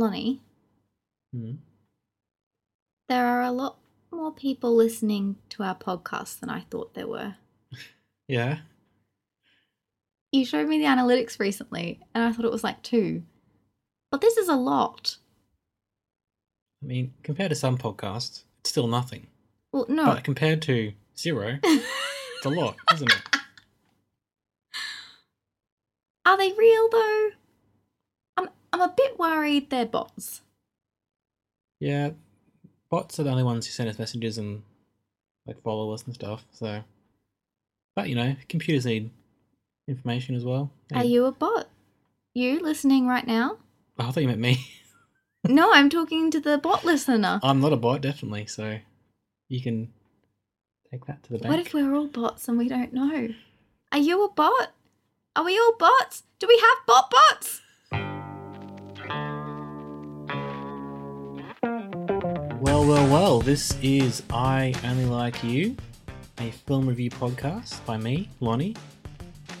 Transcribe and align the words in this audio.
Lonnie, 0.00 0.40
Hmm. 1.34 1.56
there 3.08 3.26
are 3.26 3.42
a 3.42 3.52
lot 3.52 3.76
more 4.10 4.32
people 4.32 4.74
listening 4.74 5.36
to 5.50 5.62
our 5.62 5.74
podcast 5.76 6.40
than 6.40 6.48
I 6.48 6.60
thought 6.62 6.94
there 6.94 7.06
were. 7.06 7.36
Yeah. 8.26 8.60
You 10.32 10.44
showed 10.46 10.68
me 10.68 10.78
the 10.78 10.84
analytics 10.84 11.40
recently, 11.40 11.98
and 12.14 12.22
I 12.22 12.30
thought 12.32 12.44
it 12.44 12.50
was 12.52 12.62
like 12.62 12.80
two. 12.82 13.24
But 14.12 14.20
this 14.20 14.36
is 14.36 14.48
a 14.48 14.54
lot. 14.54 15.16
I 16.82 16.86
mean, 16.86 17.12
compared 17.24 17.50
to 17.50 17.56
some 17.56 17.76
podcasts, 17.76 18.44
it's 18.60 18.70
still 18.70 18.86
nothing. 18.86 19.26
Well, 19.72 19.86
no. 19.88 20.04
But 20.06 20.22
compared 20.22 20.62
to 20.62 20.92
zero, 21.18 21.58
it's 21.64 22.44
a 22.46 22.48
lot, 22.50 22.76
isn't 22.94 23.12
it? 23.12 23.36
Are 26.24 26.36
they 26.38 26.52
real 26.52 26.88
though? 26.90 27.30
I'm 28.72 28.80
a 28.80 28.94
bit 28.96 29.18
worried 29.18 29.70
they're 29.70 29.86
bots. 29.86 30.42
Yeah. 31.78 32.10
Bots 32.90 33.18
are 33.18 33.22
the 33.24 33.30
only 33.30 33.42
ones 33.42 33.66
who 33.66 33.72
send 33.72 33.88
us 33.88 33.98
messages 33.98 34.38
and 34.38 34.62
like 35.46 35.62
follow 35.62 35.92
us 35.92 36.04
and 36.04 36.14
stuff. 36.14 36.44
So, 36.52 36.82
but 37.96 38.08
you 38.08 38.14
know, 38.14 38.36
computers 38.48 38.86
need 38.86 39.10
information 39.88 40.34
as 40.34 40.44
well. 40.44 40.70
Are 40.94 41.04
you 41.04 41.26
a 41.26 41.32
bot? 41.32 41.68
You 42.34 42.60
listening 42.60 43.08
right 43.08 43.26
now? 43.26 43.58
Oh, 43.98 44.08
I 44.08 44.10
thought 44.10 44.20
you 44.22 44.28
meant 44.28 44.40
me. 44.40 44.64
no, 45.48 45.72
I'm 45.72 45.90
talking 45.90 46.30
to 46.30 46.40
the 46.40 46.58
bot 46.58 46.84
listener. 46.84 47.40
I'm 47.42 47.60
not 47.60 47.72
a 47.72 47.76
bot, 47.76 48.00
definitely. 48.00 48.46
So, 48.46 48.78
you 49.48 49.60
can 49.60 49.92
take 50.90 51.06
that 51.06 51.22
to 51.24 51.32
the 51.32 51.38
bank. 51.38 51.50
What 51.50 51.60
if 51.60 51.74
we're 51.74 51.94
all 51.94 52.06
bots 52.06 52.48
and 52.48 52.56
we 52.56 52.68
don't 52.68 52.92
know? 52.92 53.28
Are 53.92 53.98
you 53.98 54.24
a 54.24 54.30
bot? 54.32 54.72
Are 55.34 55.44
we 55.44 55.58
all 55.58 55.74
bots? 55.78 56.22
Do 56.38 56.46
we 56.46 56.58
have 56.58 56.86
bot 56.86 57.10
bots? 57.10 57.60
Well, 62.80 62.88
well, 62.88 63.12
well. 63.12 63.40
This 63.40 63.76
is 63.82 64.22
I 64.30 64.72
Only 64.84 65.04
Like 65.04 65.44
You, 65.44 65.76
a 66.38 66.50
film 66.50 66.86
review 66.86 67.10
podcast 67.10 67.84
by 67.84 67.98
me, 67.98 68.30
Lonnie, 68.40 68.74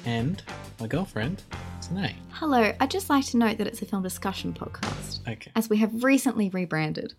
and 0.06 0.42
my 0.80 0.86
girlfriend, 0.86 1.42
Sine. 1.80 2.14
Hello, 2.30 2.72
I'd 2.80 2.90
just 2.90 3.10
like 3.10 3.26
to 3.26 3.36
note 3.36 3.58
that 3.58 3.66
it's 3.66 3.82
a 3.82 3.84
film 3.84 4.02
discussion 4.02 4.54
podcast, 4.54 5.18
Okay, 5.28 5.52
as 5.54 5.68
we 5.68 5.76
have 5.76 6.02
recently 6.02 6.48
rebranded 6.48 7.12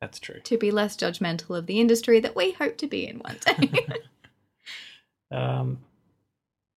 that's 0.00 0.20
true. 0.20 0.38
to 0.44 0.56
be 0.56 0.70
less 0.70 0.96
judgmental 0.96 1.58
of 1.58 1.66
the 1.66 1.80
industry 1.80 2.20
that 2.20 2.36
we 2.36 2.52
hope 2.52 2.76
to 2.78 2.86
be 2.86 3.08
in 3.08 3.18
one 3.18 3.38
day. 3.44 3.86
Um, 5.32 5.78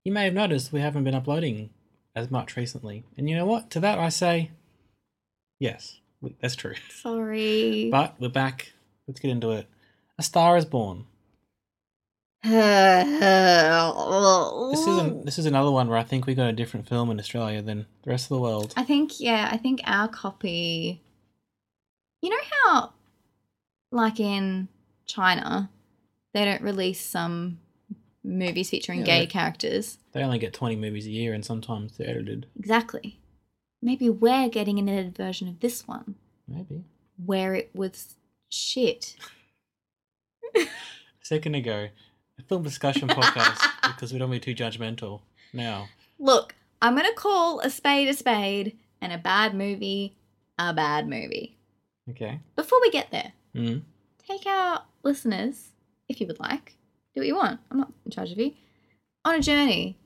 you 0.04 0.12
may 0.12 0.26
have 0.26 0.34
noticed 0.34 0.74
we 0.74 0.82
haven't 0.82 1.04
been 1.04 1.14
uploading 1.14 1.70
as 2.16 2.32
much 2.32 2.58
recently, 2.58 3.04
and 3.16 3.30
you 3.30 3.36
know 3.36 3.46
what? 3.46 3.70
To 3.70 3.80
that 3.82 4.00
I 4.00 4.10
say, 4.10 4.50
yes, 5.60 6.00
that's 6.42 6.56
true. 6.56 6.76
Sorry. 6.90 7.90
But 7.92 8.16
we're 8.20 8.30
back. 8.30 8.72
Let's 9.08 9.20
get 9.20 9.32
into 9.32 9.52
it. 9.52 9.68
A 10.18 10.24
Star 10.24 10.58
is 10.58 10.66
Born. 10.66 11.06
This 14.70 14.82
is 14.88 14.98
an, 14.98 15.26
this 15.26 15.40
is 15.40 15.46
another 15.46 15.72
one 15.72 15.90
where 15.90 15.98
I 15.98 16.04
think 16.04 16.26
we 16.26 16.36
got 16.36 16.48
a 16.48 16.54
different 16.54 16.88
film 16.88 17.10
in 17.10 17.20
Australia 17.20 17.62
than 17.62 17.86
the 18.04 18.10
rest 18.12 18.26
of 18.26 18.30
the 18.30 18.42
world. 18.42 18.74
I 18.78 18.84
think, 18.84 19.20
yeah, 19.20 19.50
I 19.52 19.58
think 19.58 19.82
our 19.84 20.08
copy. 20.08 21.02
You 22.22 22.30
know 22.30 22.38
how, 22.52 22.94
like 23.92 24.20
in 24.20 24.68
China, 25.06 25.70
they 26.34 26.46
don't 26.46 26.62
release 26.62 27.02
some 27.02 27.60
movies 28.24 28.70
featuring 28.70 29.00
Yeah, 29.00 29.06
gay 29.06 29.26
characters? 29.26 29.98
They 30.12 30.24
only 30.24 30.40
get 30.40 30.54
twenty 30.54 30.76
movies 30.76 31.08
a 31.08 31.12
year, 31.12 31.34
and 31.34 31.44
sometimes 31.44 31.98
they're 31.98 32.10
edited. 32.10 32.46
Exactly. 32.58 33.19
Maybe 33.82 34.10
we're 34.10 34.50
getting 34.50 34.78
an 34.80 34.90
edited 34.90 35.16
version 35.16 35.48
of 35.48 35.60
this 35.60 35.88
one 35.88 36.16
Maybe 36.48 36.84
where 37.24 37.54
it 37.56 37.70
was 37.74 38.16
shit. 38.50 39.16
a 40.56 40.66
second 41.22 41.56
ago, 41.56 41.90
a 42.38 42.44
film 42.44 42.64
discussion 42.64 43.08
podcast 43.10 43.62
because 43.88 44.12
we 44.14 44.20
don't 44.20 44.32
be 44.32 44.40
too 44.40 44.56
judgmental. 44.56 45.22
Now, 45.54 45.88
Look, 46.18 46.56
I'm 46.82 46.96
going 46.96 47.08
to 47.08 47.14
call 47.14 47.60
a 47.62 47.70
spade 47.70 48.08
a 48.10 48.14
spade 48.14 48.78
and 49.02 49.14
a 49.14 49.18
bad 49.18 49.54
movie 49.54 50.16
a 50.58 50.74
bad 50.74 51.08
movie. 51.08 51.56
okay. 52.10 52.40
Before 52.56 52.80
we 52.82 52.92
get 52.92 53.12
there, 53.12 53.32
Mm. 53.56 53.82
take 54.28 54.46
our 54.46 54.84
listeners, 55.04 55.70
if 56.08 56.20
you 56.22 56.28
would 56.28 56.40
like, 56.40 56.76
do 57.16 57.22
what 57.22 57.28
you 57.28 57.36
want. 57.36 57.60
I'm 57.72 57.80
not 57.80 57.92
in 58.06 58.12
charge 58.12 58.32
of 58.32 58.38
you, 58.38 58.54
on 59.26 59.36
a 59.36 59.42
journey 59.42 59.98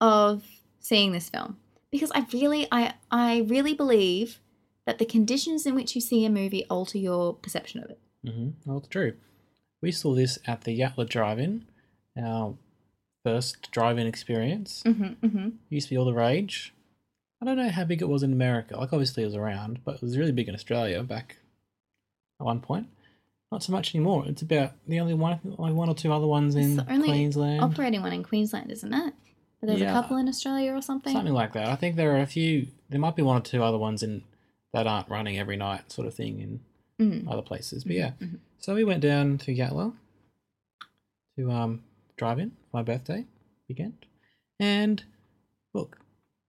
of 0.00 0.42
seeing 0.80 1.12
this 1.12 1.28
film 1.28 1.58
because 1.90 2.10
I 2.14 2.26
really, 2.32 2.66
I, 2.72 2.94
I 3.10 3.38
really 3.48 3.74
believe 3.74 4.40
that 4.86 4.98
the 4.98 5.04
conditions 5.04 5.66
in 5.66 5.74
which 5.74 5.94
you 5.94 6.00
see 6.00 6.24
a 6.24 6.30
movie 6.30 6.64
alter 6.70 6.98
your 6.98 7.34
perception 7.34 7.82
of 7.82 7.90
it. 7.90 7.98
hmm 8.24 8.50
Well, 8.64 8.78
it's 8.78 8.88
true. 8.88 9.14
We 9.82 9.92
saw 9.92 10.14
this 10.14 10.38
at 10.46 10.62
the 10.62 10.78
Yatala 10.78 11.08
Drive-In, 11.08 11.66
our 12.20 12.54
first 13.24 13.70
drive-in 13.70 14.06
experience. 14.06 14.82
Mm-hmm, 14.86 15.26
mm-hmm. 15.26 15.48
Used 15.68 15.88
to 15.88 15.94
be 15.94 15.98
all 15.98 16.04
the 16.04 16.12
rage. 16.14 16.72
I 17.42 17.44
don't 17.44 17.56
know 17.56 17.68
how 17.68 17.84
big 17.84 18.00
it 18.00 18.08
was 18.08 18.22
in 18.22 18.32
America. 18.32 18.76
Like, 18.78 18.92
obviously, 18.92 19.22
it 19.22 19.26
was 19.26 19.34
around, 19.34 19.80
but 19.84 19.96
it 19.96 20.02
was 20.02 20.16
really 20.16 20.32
big 20.32 20.48
in 20.48 20.54
Australia 20.54 21.02
back 21.02 21.36
at 22.40 22.44
one 22.46 22.60
point. 22.60 22.86
Not 23.52 23.62
so 23.62 23.72
much 23.72 23.94
anymore. 23.94 24.24
It's 24.26 24.42
about 24.42 24.72
the 24.88 24.98
only 25.00 25.14
one, 25.14 25.38
only 25.58 25.72
one 25.72 25.88
or 25.88 25.94
two 25.94 26.12
other 26.12 26.26
ones 26.26 26.54
in 26.56 26.78
It's 26.78 26.84
the 26.86 26.92
only 26.92 27.08
Queensland. 27.08 27.60
operating 27.60 28.02
one 28.02 28.12
in 28.12 28.22
Queensland, 28.24 28.70
isn't 28.72 28.92
it? 28.92 29.14
There's 29.66 29.80
Yeah. 29.80 29.90
a 29.90 30.00
couple 30.02 30.16
in 30.16 30.28
Australia 30.28 30.72
or 30.72 30.80
something. 30.80 31.12
Something 31.12 31.34
like 31.34 31.52
that. 31.54 31.66
I 31.68 31.76
think 31.76 31.96
there 31.96 32.14
are 32.14 32.20
a 32.20 32.26
few. 32.26 32.68
There 32.88 33.00
might 33.00 33.16
be 33.16 33.22
one 33.22 33.36
or 33.36 33.40
two 33.44 33.62
other 33.62 33.78
ones 33.78 34.02
in 34.02 34.22
that 34.72 34.86
aren't 34.86 35.08
running 35.08 35.38
every 35.38 35.56
night, 35.56 35.90
sort 35.90 36.06
of 36.06 36.14
thing, 36.14 36.40
in 36.40 36.60
Mm. 36.98 37.30
other 37.30 37.42
places. 37.42 37.84
But 37.84 37.96
yeah, 37.96 38.12
Mhm. 38.20 38.38
so 38.58 38.74
we 38.74 38.84
went 38.84 39.02
down 39.02 39.38
to 39.38 39.54
Yatala 39.54 39.92
to 41.36 41.50
um 41.50 41.82
drive 42.16 42.38
in 42.38 42.50
for 42.50 42.78
my 42.78 42.82
birthday 42.82 43.26
weekend, 43.68 44.06
and 44.58 45.04
look, 45.74 45.98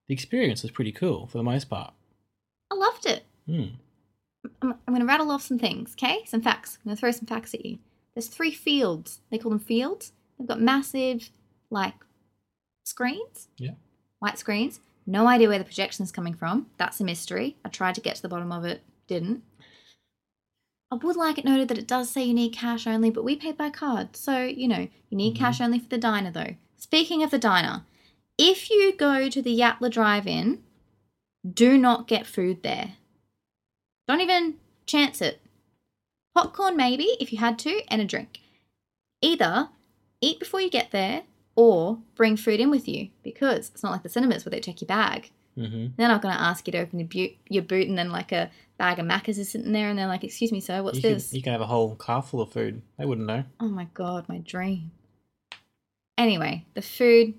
the 0.07 0.13
experience 0.13 0.61
was 0.61 0.71
pretty 0.71 0.91
cool 0.91 1.27
for 1.27 1.37
the 1.37 1.43
most 1.43 1.69
part. 1.69 1.93
I 2.71 2.75
loved 2.75 3.05
it. 3.05 3.23
Hmm. 3.45 3.75
I'm, 4.61 4.71
I'm 4.87 4.93
going 4.93 4.99
to 5.01 5.05
rattle 5.05 5.31
off 5.31 5.41
some 5.41 5.59
things, 5.59 5.93
okay? 5.93 6.23
Some 6.25 6.41
facts. 6.41 6.77
I'm 6.77 6.85
going 6.89 6.95
to 6.95 6.99
throw 6.99 7.11
some 7.11 7.25
facts 7.25 7.53
at 7.53 7.65
you. 7.65 7.79
There's 8.13 8.27
three 8.27 8.51
fields. 8.51 9.19
They 9.29 9.37
call 9.37 9.49
them 9.49 9.59
fields. 9.59 10.13
They've 10.37 10.47
got 10.47 10.61
massive, 10.61 11.29
like, 11.69 11.95
screens. 12.87 13.47
Yeah. 13.57 13.71
White 14.19 14.39
screens. 14.39 14.79
No 15.05 15.27
idea 15.27 15.47
where 15.47 15.59
the 15.59 15.65
projection 15.65 16.03
is 16.03 16.11
coming 16.11 16.33
from. 16.33 16.67
That's 16.77 16.99
a 16.99 17.03
mystery. 17.03 17.55
I 17.63 17.69
tried 17.69 17.95
to 17.95 18.01
get 18.01 18.15
to 18.15 18.21
the 18.21 18.29
bottom 18.29 18.51
of 18.51 18.65
it, 18.65 18.81
didn't. 19.07 19.43
I 20.91 20.95
would 20.95 21.15
like 21.15 21.37
it 21.37 21.45
noted 21.45 21.67
that 21.67 21.77
it 21.77 21.87
does 21.87 22.09
say 22.09 22.23
you 22.23 22.33
need 22.33 22.53
cash 22.53 22.87
only, 22.87 23.09
but 23.09 23.23
we 23.23 23.35
paid 23.35 23.57
by 23.57 23.69
card. 23.69 24.15
So, 24.15 24.43
you 24.43 24.67
know, 24.67 24.87
you 25.09 25.17
need 25.17 25.35
Mhm. 25.35 25.39
cash 25.39 25.61
only 25.61 25.79
for 25.79 25.89
the 25.89 25.97
diner, 25.97 26.31
though. 26.31 26.55
Speaking 26.77 27.23
of 27.23 27.31
the 27.31 27.37
diner, 27.37 27.85
if 28.37 28.69
you 28.69 28.93
go 28.93 29.29
to 29.29 29.41
the 29.41 29.57
Yatala 29.57 29.91
Drive 29.91 30.27
In, 30.27 30.63
do 31.47 31.77
not 31.77 32.07
get 32.07 32.25
food 32.25 32.63
there. 32.63 32.95
Don't 34.07 34.21
even 34.21 34.59
chance 34.85 35.21
it. 35.21 35.41
Popcorn, 36.33 36.77
maybe, 36.77 37.17
if 37.19 37.33
you 37.33 37.39
had 37.39 37.59
to, 37.59 37.81
and 37.89 38.01
a 38.01 38.05
drink. 38.05 38.39
Either 39.21 39.69
eat 40.21 40.39
before 40.39 40.61
you 40.61 40.69
get 40.69 40.91
there 40.91 41.23
or 41.57 41.97
bring 42.15 42.37
food 42.37 42.59
in 42.61 42.69
with 42.69 42.87
you 42.87 43.09
because 43.23 43.69
it's 43.73 43.83
not 43.83 43.91
like 43.91 44.03
the 44.03 44.09
cinemas 44.09 44.45
where 44.45 44.51
they 44.51 44.59
check 44.61 44.79
your 44.79 44.87
bag. 44.87 45.31
Mm-hmm. 45.57 45.87
They're 45.97 46.07
not 46.07 46.21
going 46.21 46.35
to 46.35 46.39
ask 46.41 46.67
you 46.67 46.71
to 46.73 46.77
open 46.79 46.99
your, 46.99 47.07
bu- 47.07 47.33
your 47.49 47.63
boot 47.63 47.87
and 47.87 47.97
then 47.97 48.11
like 48.11 48.31
a 48.31 48.51
bag 48.77 48.99
of 48.99 49.07
Maccas 49.07 49.39
is 49.39 49.49
sitting 49.49 49.71
there 49.71 49.89
and 49.89 49.97
they're 49.97 50.05
like, 50.07 50.23
excuse 50.23 50.51
me, 50.51 50.59
sir, 50.61 50.83
what's 50.83 50.97
You 50.97 51.01
this? 51.01 51.29
could, 51.29 51.35
you 51.37 51.41
can 51.41 51.51
have 51.53 51.61
a 51.61 51.65
whole 51.65 51.95
car 51.95 52.21
full 52.21 52.41
of 52.41 52.51
food. 52.51 52.83
They 52.99 53.05
wouldn't 53.05 53.25
know. 53.25 53.43
Oh 53.59 53.67
my 53.67 53.87
god, 53.95 54.29
my 54.29 54.37
dream. 54.37 54.91
Anyway, 56.17 56.65
the 56.75 56.81
food, 56.83 57.33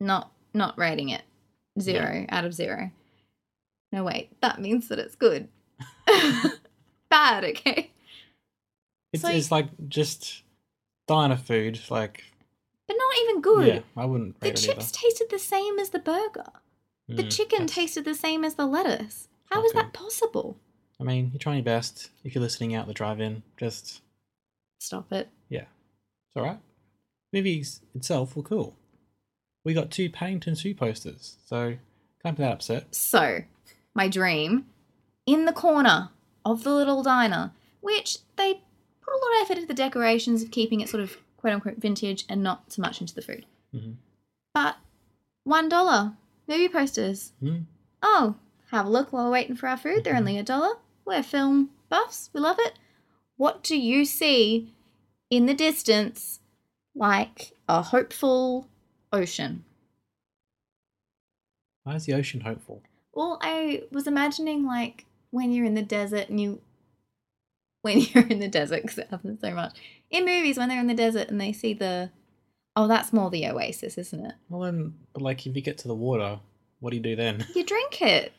not 0.00 0.32
not 0.52 0.76
rating 0.78 1.10
it. 1.10 1.22
Zero 1.80 2.26
out 2.28 2.44
of 2.44 2.52
zero. 2.54 2.90
No 3.92 4.02
wait, 4.02 4.30
that 4.40 4.60
means 4.60 4.88
that 4.88 4.98
it's 4.98 5.14
good. 5.14 5.46
Bad, 7.10 7.44
okay. 7.44 7.92
It's, 9.12 9.22
So- 9.22 9.30
it's 9.30 9.50
like 9.52 9.66
just 9.88 10.42
diner 11.06 11.36
food. 11.36 11.80
Like 11.88 12.24
But 12.88 12.96
not 12.98 13.14
even 13.22 13.40
good. 13.40 13.66
yeah, 13.68 13.80
I 13.96 14.06
wouldn't 14.06 14.40
the 14.40 14.50
chips 14.52 14.90
tasted 14.90 15.28
the 15.30 15.38
same 15.38 15.78
as 15.78 15.90
the 15.90 15.98
burger. 16.00 16.50
The 17.06 17.22
Mm, 17.24 17.30
chicken 17.30 17.58
that's- 17.60 17.74
tasted 17.76 18.04
the 18.04 18.14
same 18.14 18.44
as 18.44 18.54
the 18.56 18.66
lettuce. 18.66 19.28
How 19.50 19.64
is 19.64 19.72
that 19.72 19.92
possible? 19.92 20.58
I 21.00 21.04
mean, 21.04 21.30
you're 21.32 21.38
trying 21.38 21.58
your 21.58 21.64
best. 21.64 22.10
If 22.24 22.34
you're 22.34 22.42
listening 22.42 22.74
out 22.74 22.86
the 22.88 22.92
drive-in, 22.94 23.42
just 23.56 24.00
Stop 24.80 25.12
it. 25.12 25.28
yeah, 25.48 25.66
it's 26.26 26.36
all 26.36 26.42
right. 26.42 26.58
Movies 27.32 27.80
itself 27.94 28.34
were 28.36 28.42
cool. 28.42 28.76
We 29.64 29.74
got 29.74 29.90
two 29.90 30.08
Paddington 30.10 30.54
Two 30.54 30.74
posters, 30.74 31.36
so 31.46 31.76
can't 32.22 32.36
be 32.36 32.42
that 32.42 32.52
upset. 32.52 32.94
So, 32.94 33.44
my 33.94 34.08
dream 34.08 34.66
in 35.26 35.44
the 35.44 35.52
corner 35.52 36.10
of 36.44 36.62
the 36.64 36.72
little 36.74 37.02
diner, 37.02 37.52
which 37.80 38.18
they 38.36 38.54
put 39.02 39.12
a 39.14 39.16
lot 39.18 39.36
of 39.36 39.42
effort 39.42 39.56
into 39.58 39.68
the 39.68 39.74
decorations 39.74 40.42
of 40.42 40.50
keeping 40.50 40.80
it 40.80 40.88
sort 40.88 41.02
of 41.02 41.18
quote 41.38 41.54
unquote 41.54 41.78
vintage 41.78 42.24
and 42.28 42.42
not 42.42 42.70
so 42.72 42.82
much 42.82 43.00
into 43.00 43.14
the 43.14 43.22
food. 43.22 43.46
hmm 43.72 43.92
But 44.52 44.76
one 45.44 45.68
dollar 45.70 46.12
movie 46.46 46.68
posters. 46.68 47.32
Mm. 47.42 47.64
Oh, 48.02 48.36
have 48.70 48.84
a 48.86 48.90
look 48.90 49.12
while 49.12 49.24
we're 49.24 49.32
waiting 49.32 49.56
for 49.56 49.66
our 49.68 49.76
food. 49.78 50.04
They're 50.04 50.14
only 50.16 50.36
a 50.38 50.42
dollar. 50.42 50.74
We're 51.06 51.22
film 51.22 51.70
buffs. 51.88 52.28
We 52.34 52.40
love 52.40 52.58
it. 52.60 52.74
What 53.38 53.62
do 53.62 53.78
you 53.78 54.04
see 54.04 54.74
in 55.30 55.46
the 55.46 55.54
distance 55.54 56.40
like 56.94 57.52
a 57.68 57.80
hopeful 57.82 58.68
ocean? 59.12 59.64
Why 61.84 61.94
is 61.94 62.04
the 62.04 62.14
ocean 62.14 62.40
hopeful? 62.40 62.82
Well, 63.14 63.38
I 63.40 63.84
was 63.90 64.06
imagining 64.06 64.66
like 64.66 65.06
when 65.30 65.52
you're 65.52 65.64
in 65.64 65.74
the 65.74 65.82
desert 65.82 66.28
and 66.28 66.40
you, 66.40 66.60
when 67.82 68.00
you're 68.14 68.26
in 68.26 68.38
the 68.40 68.48
desert, 68.48 68.82
because 68.82 68.98
it 68.98 69.08
happens 69.10 69.40
so 69.40 69.50
much 69.52 69.78
in 70.10 70.24
movies 70.24 70.56
when 70.58 70.68
they're 70.68 70.80
in 70.80 70.86
the 70.86 70.94
desert 70.94 71.28
and 71.28 71.40
they 71.40 71.52
see 71.52 71.74
the, 71.74 72.10
oh, 72.76 72.88
that's 72.88 73.12
more 73.12 73.30
the 73.30 73.46
oasis, 73.46 73.98
isn't 73.98 74.24
it? 74.24 74.34
Well, 74.48 74.62
then, 74.62 74.94
but 75.12 75.22
like 75.22 75.46
if 75.46 75.54
you 75.54 75.62
get 75.62 75.78
to 75.78 75.88
the 75.88 75.94
water, 75.94 76.40
what 76.80 76.90
do 76.90 76.96
you 76.96 77.02
do 77.02 77.16
then? 77.16 77.44
You 77.54 77.64
drink 77.64 78.00
it. 78.02 78.32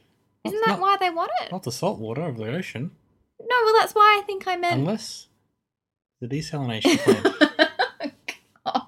Isn't 0.43 0.59
that 0.65 0.71
not- 0.73 0.79
why 0.81 0.97
they 0.97 1.09
want 1.09 1.31
it? 1.41 1.51
Not 1.51 1.63
the 1.63 1.71
salt 1.71 1.99
water 1.99 2.21
of 2.23 2.37
the 2.37 2.47
ocean, 2.47 2.91
No, 3.39 3.55
well, 3.65 3.73
that's 3.79 3.93
why 3.93 4.17
I 4.19 4.25
think 4.25 4.47
I 4.47 4.55
meant. 4.55 4.79
unless 4.79 5.27
the 6.21 6.27
desalination 6.27 6.97
plant. 6.99 8.13
God. 8.65 8.85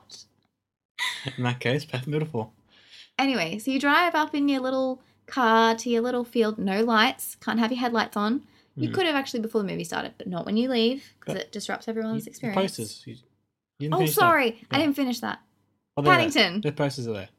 In 1.38 1.44
that 1.44 1.60
case, 1.60 1.86
Beth 1.86 2.06
Beautiful. 2.06 2.54
Anyway, 3.20 3.60
so 3.60 3.70
you 3.72 3.80
drive 3.80 4.16
up 4.16 4.34
in 4.34 4.50
your 4.50 4.62
little 4.62 5.02
car 5.28 5.76
to 5.76 5.90
your 5.90 6.02
little 6.02 6.24
field, 6.24 6.58
no 6.58 6.84
lights, 6.84 7.36
can't 7.36 7.60
have 7.60 7.72
your 7.72 7.80
headlights 7.80 8.18
on. 8.18 8.42
You 8.76 8.90
Mm. 8.90 8.94
could 8.94 9.06
have 9.06 9.16
actually 9.16 9.42
before 9.42 9.62
the 9.62 9.68
movie 9.68 9.84
started, 9.84 10.14
but 10.18 10.28
not 10.28 10.46
when 10.46 10.56
you 10.58 10.70
leave 10.70 11.04
because 11.20 11.36
it 11.36 11.52
disrupts 11.52 11.88
You- 11.88 11.92
everyone's 11.92 12.24
the 12.26 12.30
experience. 12.30 12.62
posters. 12.78 13.04
You, 13.06 13.16
you 13.80 13.90
Oh, 13.92 14.06
sorry, 14.06 14.66
I 14.72 14.78
didn't 14.80 14.96
finish 14.96 15.20
that. 15.20 15.40
Oh, 15.98 16.02
they're 16.02 16.12
there. 16.18 16.26
Paddington. 16.30 16.62
The 16.62 16.72
posters 16.72 17.08
are 17.08 17.14
there. 17.14 17.30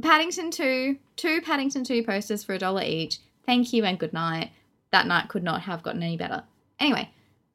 Paddington 0.00 0.50
2, 0.52 0.98
two 1.16 1.40
Paddington 1.42 1.82
2 1.84 2.04
posters 2.04 2.44
for 2.44 2.54
a 2.54 2.58
dollar 2.58 2.82
each. 2.84 3.18
Thank 3.44 3.72
you 3.72 3.84
and 3.84 3.98
good 3.98 4.12
night. 4.12 4.52
That 4.92 5.06
night 5.06 5.28
could 5.28 5.42
not 5.42 5.62
have 5.62 5.82
gotten 5.82 6.02
any 6.02 6.16
better. 6.16 6.44
Anyway, 6.78 7.10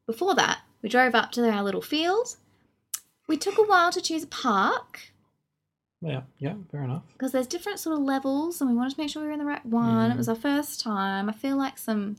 before 0.06 0.34
that, 0.34 0.60
we 0.82 0.88
drove 0.90 1.14
up 1.14 1.32
to 1.32 1.48
our 1.50 1.62
little 1.64 1.80
field. 1.80 2.36
We 3.26 3.38
took 3.38 3.56
a 3.56 3.62
while 3.62 3.90
to 3.92 4.02
choose 4.02 4.24
a 4.24 4.26
park 4.26 5.12
Yeah, 6.02 6.22
yeah, 6.38 6.56
fair 6.70 6.82
enough. 6.84 7.04
because 7.14 7.32
there's 7.32 7.46
different 7.46 7.78
sort 7.80 7.96
of 7.96 8.02
levels 8.04 8.60
and 8.60 8.68
we 8.68 8.76
wanted 8.76 8.94
to 8.94 9.00
make 9.00 9.08
sure 9.08 9.22
we 9.22 9.28
were 9.28 9.32
in 9.32 9.38
the 9.38 9.46
right 9.46 9.64
one. 9.64 10.10
It 10.10 10.14
Mhm. 10.14 10.18
was 10.18 10.28
our 10.28 10.34
first 10.34 10.80
time. 10.80 11.30
I 11.30 11.32
feel 11.32 11.56
like 11.56 11.78
some 11.78 12.16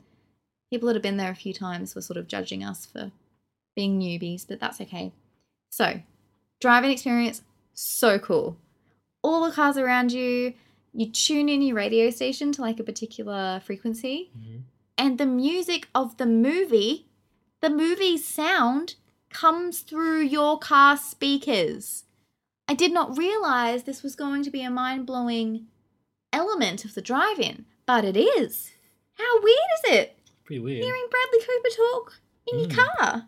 people 0.76 0.88
that 0.88 0.96
have 0.96 1.02
been 1.04 1.16
there 1.16 1.32
a 1.32 1.36
few 1.36 1.54
times 1.54 1.96
were 1.96 2.02
sort 2.02 2.18
of 2.18 2.28
judging 2.28 2.62
us 2.62 2.86
for 2.86 3.12
being 3.78 3.98
newbies, 3.98 4.46
but 4.46 4.60
that's 4.60 4.82
okay. 4.82 5.14
So, 5.70 6.02
driving 6.60 6.92
experience, 6.92 7.44
so 7.74 8.20
cool. 8.20 8.58
All 9.24 9.46
the 9.46 9.54
cars 9.56 9.78
around 9.78 10.12
you, 10.12 10.54
you 10.94 11.10
tune 11.10 11.48
in 11.48 11.62
your 11.62 11.78
radio 11.78 12.10
station 12.10 12.52
to 12.54 12.62
like 12.62 12.78
a 12.80 12.84
particular 12.84 13.62
frequency, 13.64 14.30
Mhm. 14.38 14.62
and 14.98 15.18
the 15.18 15.26
music 15.26 15.88
of 15.96 16.18
the 16.18 16.26
movie, 16.26 17.06
the 17.62 17.70
movie's 17.70 18.26
sound 18.28 18.96
comes 19.30 19.80
through 19.80 20.22
your 20.24 20.60
car 20.60 20.98
speakers. 20.98 22.04
I 22.68 22.74
did 22.74 22.92
not 22.92 23.18
realize 23.18 23.84
this 23.84 24.04
was 24.04 24.16
going 24.16 24.44
to 24.44 24.52
be 24.52 24.62
a 24.62 24.70
mind 24.70 25.06
blowing 25.06 25.68
element 26.34 26.84
of 26.84 26.96
the 26.96 27.02
drive 27.02 27.40
in, 27.40 27.66
but 27.86 28.04
it 28.04 28.18
is. 28.18 28.72
How 29.14 29.42
weird 29.42 29.70
is 29.86 29.92
it? 29.92 30.18
Pretty 30.46 30.60
weird. 30.60 30.84
Hearing 30.84 31.08
Bradley 31.10 31.40
Cooper 31.46 31.70
talk 31.76 32.20
in 32.48 32.60
your 32.60 32.68
Mm. 32.70 32.98
car. 32.98 33.28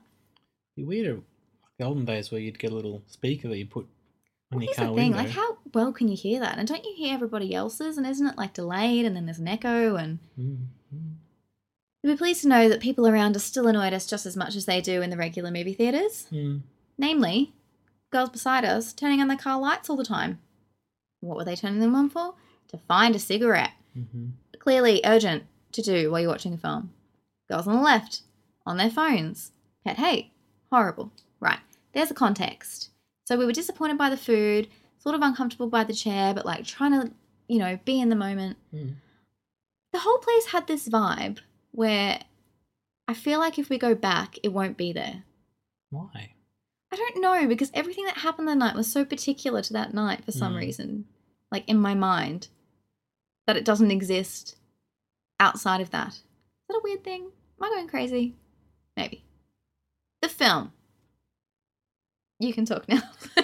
Be 0.75 0.83
weird. 0.83 1.15
Like 1.17 1.23
the 1.79 1.85
olden 1.85 2.05
days 2.05 2.31
where 2.31 2.39
you'd 2.41 2.59
get 2.59 2.71
a 2.71 2.75
little 2.75 3.01
speaker 3.07 3.47
that 3.49 3.57
you 3.57 3.65
put 3.65 3.85
on 4.51 4.57
Well, 4.59 4.63
your 4.65 4.73
car 4.75 4.85
the 4.87 4.93
thing 4.95 5.11
window. 5.11 5.17
like, 5.17 5.29
how 5.29 5.57
well 5.73 5.91
can 5.91 6.07
you 6.07 6.15
hear 6.15 6.39
that? 6.39 6.57
And 6.57 6.67
don't 6.67 6.85
you 6.85 6.93
hear 6.95 7.13
everybody 7.13 7.53
else's? 7.53 7.97
And 7.97 8.05
isn't 8.05 8.27
it 8.27 8.37
like 8.37 8.53
delayed 8.53 9.05
and 9.05 9.15
then 9.15 9.25
there's 9.25 9.39
an 9.39 9.47
echo? 9.47 9.95
And 9.95 10.19
Mm, 10.39 10.67
mm. 10.93 11.13
you'll 12.03 12.13
be 12.13 12.17
pleased 12.17 12.43
to 12.43 12.47
know 12.47 12.69
that 12.69 12.79
people 12.81 13.07
around 13.07 13.35
us 13.35 13.43
still 13.43 13.67
annoyed 13.67 13.93
us 13.93 14.05
just 14.07 14.25
as 14.25 14.37
much 14.37 14.55
as 14.55 14.65
they 14.65 14.79
do 14.81 15.01
in 15.01 15.09
the 15.09 15.17
regular 15.17 15.49
movie 15.51 15.73
theatres. 15.73 16.27
Mm. 16.31 16.61
Namely, 16.99 17.53
girls 18.11 18.29
beside 18.29 18.63
us 18.63 18.93
turning 18.93 19.21
on 19.21 19.27
their 19.27 19.37
car 19.37 19.59
lights 19.59 19.89
all 19.89 19.97
the 19.97 20.05
time. 20.05 20.39
What 21.19 21.35
were 21.37 21.45
they 21.45 21.55
turning 21.55 21.79
them 21.79 21.95
on 21.95 22.09
for? 22.09 22.35
To 22.69 22.77
find 22.77 23.15
a 23.15 23.19
cigarette. 23.19 23.71
Mhm. 23.97 24.33
Clearly 24.59 25.01
urgent 25.03 25.45
to 25.71 25.81
do 25.81 26.11
while 26.11 26.21
you're 26.21 26.29
watching 26.29 26.53
a 26.53 26.57
film. 26.57 26.93
Girls 27.49 27.67
on 27.67 27.75
the 27.77 27.81
left, 27.81 28.21
on 28.65 28.77
their 28.77 28.89
phones. 28.89 29.51
Pet 29.85 29.97
hate. 29.97 30.31
Horrible. 30.71 31.11
Right, 31.39 31.59
there's 31.93 32.09
the 32.09 32.13
context. 32.15 32.89
So 33.25 33.37
we 33.37 33.45
were 33.45 33.51
disappointed 33.53 33.97
by 33.97 34.09
the 34.09 34.17
food, 34.17 34.67
sort 34.99 35.15
of 35.15 35.21
uncomfortable 35.21 35.69
by 35.69 35.83
the 35.83 35.93
chair, 35.93 36.33
but 36.33 36.45
like 36.45 36.65
trying 36.65 36.91
to, 36.91 37.11
you 37.47 37.59
know, 37.59 37.79
be 37.85 37.99
in 38.01 38.09
the 38.09 38.15
moment. 38.15 38.57
Mm. 38.73 38.95
The 39.93 39.99
whole 39.99 40.17
place 40.19 40.47
had 40.47 40.67
this 40.67 40.87
vibe 40.89 41.39
where 41.71 42.19
I 43.07 43.13
feel 43.13 43.39
like 43.39 43.57
if 43.57 43.69
we 43.69 43.77
go 43.77 43.95
back, 43.95 44.37
it 44.43 44.51
won't 44.53 44.77
be 44.77 44.91
there. 44.91 45.23
Why? 45.89 46.31
I 46.91 46.95
don't 46.95 47.21
know 47.21 47.47
because 47.47 47.71
everything 47.73 48.05
that 48.05 48.17
happened 48.17 48.47
that 48.47 48.57
night 48.57 48.75
was 48.75 48.91
so 48.91 49.05
particular 49.05 49.61
to 49.61 49.73
that 49.73 49.93
night 49.93 50.23
for 50.25 50.31
some 50.31 50.53
Mm. 50.53 50.59
reason, 50.59 51.05
like 51.51 51.67
in 51.67 51.77
my 51.79 51.93
mind, 51.93 52.47
that 53.45 53.57
it 53.57 53.65
doesn't 53.65 53.91
exist 53.91 54.55
outside 55.39 55.79
of 55.81 55.91
that. 55.91 56.09
Is 56.09 56.23
that 56.69 56.77
a 56.77 56.81
weird 56.83 57.03
thing? 57.03 57.31
Am 57.59 57.63
I 57.63 57.69
going 57.75 57.87
crazy? 57.87 58.35
Maybe. 58.95 59.23
The 60.21 60.29
film. 60.29 60.71
You 62.39 62.53
can 62.53 62.65
talk 62.65 62.87
now. 62.87 63.01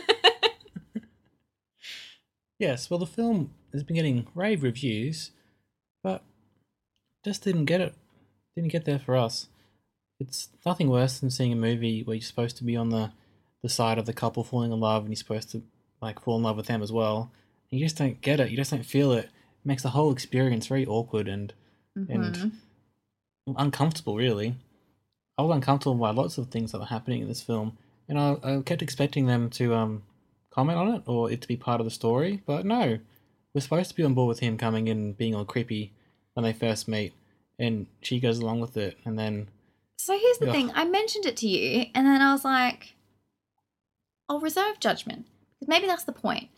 Yes, 2.59 2.89
well, 2.89 2.99
the 2.99 3.05
film 3.05 3.51
has 3.73 3.83
been 3.83 3.95
getting 3.95 4.27
rave 4.35 4.63
reviews, 4.63 5.31
but 6.01 6.23
just 7.25 7.43
didn't 7.43 7.65
get 7.65 7.81
it. 7.81 7.93
Didn't 8.55 8.71
get 8.71 8.85
there 8.85 8.99
for 8.99 9.17
us. 9.17 9.47
It's 10.19 10.49
nothing 10.65 10.87
worse 10.89 11.19
than 11.19 11.29
seeing 11.31 11.51
a 11.51 11.55
movie 11.57 12.03
where 12.03 12.15
you're 12.15 12.21
supposed 12.21 12.55
to 12.57 12.63
be 12.63 12.77
on 12.77 12.89
the, 12.89 13.11
the 13.63 13.69
side 13.69 13.97
of 13.97 14.05
the 14.05 14.13
couple 14.13 14.43
falling 14.45 14.71
in 14.71 14.79
love 14.79 15.01
and 15.03 15.09
you're 15.11 15.17
supposed 15.17 15.51
to 15.51 15.63
like 16.01 16.21
fall 16.21 16.37
in 16.37 16.43
love 16.43 16.55
with 16.55 16.67
them 16.67 16.81
as 16.81 16.91
well. 16.91 17.31
And 17.71 17.79
you 17.81 17.85
just 17.85 17.97
don't 17.97 18.21
get 18.21 18.39
it. 18.39 18.49
You 18.51 18.55
just 18.55 18.71
don't 18.71 18.85
feel 18.85 19.11
it. 19.11 19.25
It 19.25 19.31
makes 19.65 19.83
the 19.83 19.89
whole 19.89 20.11
experience 20.13 20.67
very 20.67 20.85
awkward 20.85 21.27
and 21.27 21.53
And- 21.95 22.35
Mhm. 22.35 22.51
Uncomfortable, 23.57 24.15
really. 24.15 24.55
I 25.37 25.41
was 25.41 25.55
uncomfortable 25.55 25.95
by 25.95 26.11
lots 26.11 26.37
of 26.37 26.47
things 26.47 26.71
that 26.71 26.79
were 26.79 26.85
happening 26.85 27.21
in 27.21 27.27
this 27.27 27.41
film, 27.41 27.77
and 28.07 28.19
I, 28.19 28.37
I 28.43 28.61
kept 28.61 28.81
expecting 28.81 29.25
them 29.25 29.49
to 29.51 29.73
um, 29.73 30.03
comment 30.51 30.77
on 30.77 30.95
it 30.95 31.03
or 31.05 31.31
it 31.31 31.41
to 31.41 31.47
be 31.47 31.57
part 31.57 31.81
of 31.81 31.85
the 31.85 31.91
story, 31.91 32.41
but 32.45 32.65
no. 32.65 32.99
We're 33.53 33.61
supposed 33.61 33.89
to 33.89 33.95
be 33.95 34.03
on 34.03 34.15
board 34.15 34.29
with 34.29 34.39
him 34.39 34.57
coming 34.57 34.87
in 34.87 34.97
and 34.97 35.17
being 35.17 35.35
all 35.35 35.45
creepy 35.45 35.93
when 36.33 36.43
they 36.43 36.53
first 36.53 36.87
meet, 36.87 37.13
and 37.59 37.87
she 38.01 38.19
goes 38.19 38.39
along 38.39 38.61
with 38.61 38.77
it, 38.77 38.97
and 39.05 39.17
then 39.17 39.47
So 39.97 40.17
here's 40.17 40.39
the 40.39 40.47
Ugh. 40.49 40.53
thing. 40.53 40.71
I 40.73 40.85
mentioned 40.85 41.25
it 41.25 41.37
to 41.37 41.47
you, 41.47 41.85
and 41.93 42.05
then 42.05 42.21
I 42.21 42.31
was 42.33 42.43
like, 42.43 42.95
I'll 44.27 44.39
reserve 44.39 44.79
judgment. 44.79 45.27
Because 45.59 45.67
maybe 45.67 45.87
that's 45.87 46.03
the 46.03 46.11
point. 46.11 46.49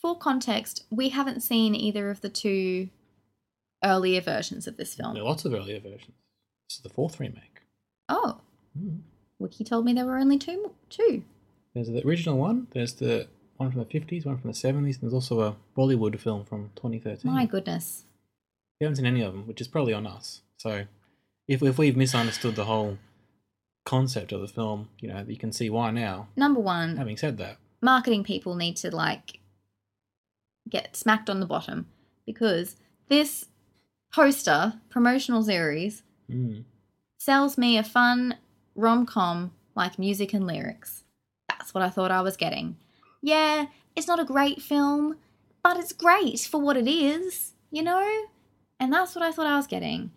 For 0.00 0.16
context, 0.16 0.84
we 0.90 1.10
haven't 1.10 1.42
seen 1.42 1.74
either 1.74 2.08
of 2.10 2.20
the 2.20 2.28
two 2.28 2.88
earlier 3.84 4.20
versions 4.20 4.66
of 4.66 4.76
this 4.76 4.94
film. 4.94 5.14
there 5.14 5.22
are 5.22 5.26
lots 5.26 5.44
of 5.44 5.52
earlier 5.52 5.80
versions. 5.80 6.14
This 6.68 6.76
is 6.76 6.82
the 6.82 6.88
fourth 6.90 7.18
remake. 7.18 7.62
Oh, 8.08 8.40
Mm. 8.78 9.00
Wiki 9.40 9.64
told 9.64 9.84
me 9.84 9.92
there 9.92 10.04
were 10.04 10.18
only 10.18 10.36
two. 10.38 10.72
Two. 10.90 11.22
There's 11.74 11.88
the 11.88 12.06
original 12.06 12.36
one, 12.38 12.66
there's 12.72 12.92
the 12.94 13.26
one 13.56 13.70
from 13.72 13.80
the 13.80 13.86
50s, 13.86 14.24
one 14.26 14.38
from 14.38 14.50
the 14.50 14.56
70s, 14.56 14.94
and 14.94 15.02
there's 15.02 15.14
also 15.14 15.40
a 15.40 15.56
Bollywood 15.76 16.18
film 16.20 16.44
from 16.44 16.70
2013. 16.76 17.32
My 17.32 17.46
goodness. 17.46 18.04
We 18.80 18.84
haven't 18.84 18.96
seen 18.96 19.06
any 19.06 19.22
of 19.22 19.32
them, 19.32 19.46
which 19.48 19.60
is 19.60 19.66
probably 19.68 19.92
on 19.94 20.06
us. 20.06 20.42
So, 20.58 20.84
if 21.48 21.62
if 21.62 21.78
we've 21.78 21.96
misunderstood 21.96 22.54
the 22.56 22.66
whole 22.66 22.98
concept 23.84 24.30
of 24.32 24.40
the 24.40 24.48
film, 24.48 24.90
you 25.00 25.08
know, 25.08 25.24
you 25.26 25.36
can 25.36 25.50
see 25.52 25.70
why 25.70 25.90
now. 25.90 26.28
Number 26.36 26.60
one, 26.60 26.96
Having 26.96 27.16
said 27.16 27.38
that, 27.38 27.56
marketing 27.80 28.22
people 28.22 28.54
need 28.54 28.76
to 28.78 28.94
like 28.94 29.40
get 30.68 30.94
smacked 30.94 31.30
on 31.30 31.40
the 31.40 31.46
bottom 31.46 31.86
because 32.26 32.76
this 33.08 33.46
poster 34.12 34.74
promotional 34.90 35.42
series 35.42 36.02
mm, 36.30 36.64
sells 37.18 37.58
me 37.58 37.78
a 37.78 37.82
fun 37.82 38.36
rom 38.74 39.06
com 39.06 39.52
like 39.74 39.98
music 39.98 40.32
and 40.32 40.46
lyrics. 40.46 41.04
That's 41.48 41.72
what 41.74 41.82
I 41.82 41.90
thought 41.90 42.10
I 42.10 42.20
was 42.20 42.36
getting. 42.36 42.76
Yeah, 43.22 43.66
it's 43.96 44.06
not 44.06 44.20
a 44.20 44.24
great 44.24 44.62
film, 44.62 45.16
but 45.62 45.76
it's 45.76 45.92
great 45.92 46.40
for 46.40 46.60
what 46.60 46.76
it 46.76 46.88
is. 46.88 47.52
you 47.70 47.82
know? 47.82 48.26
And 48.80 48.92
that's 48.92 49.14
what 49.14 49.24
I 49.24 49.32
thought 49.32 49.46
I 49.46 49.56
was 49.56 49.66
getting. 49.66 50.10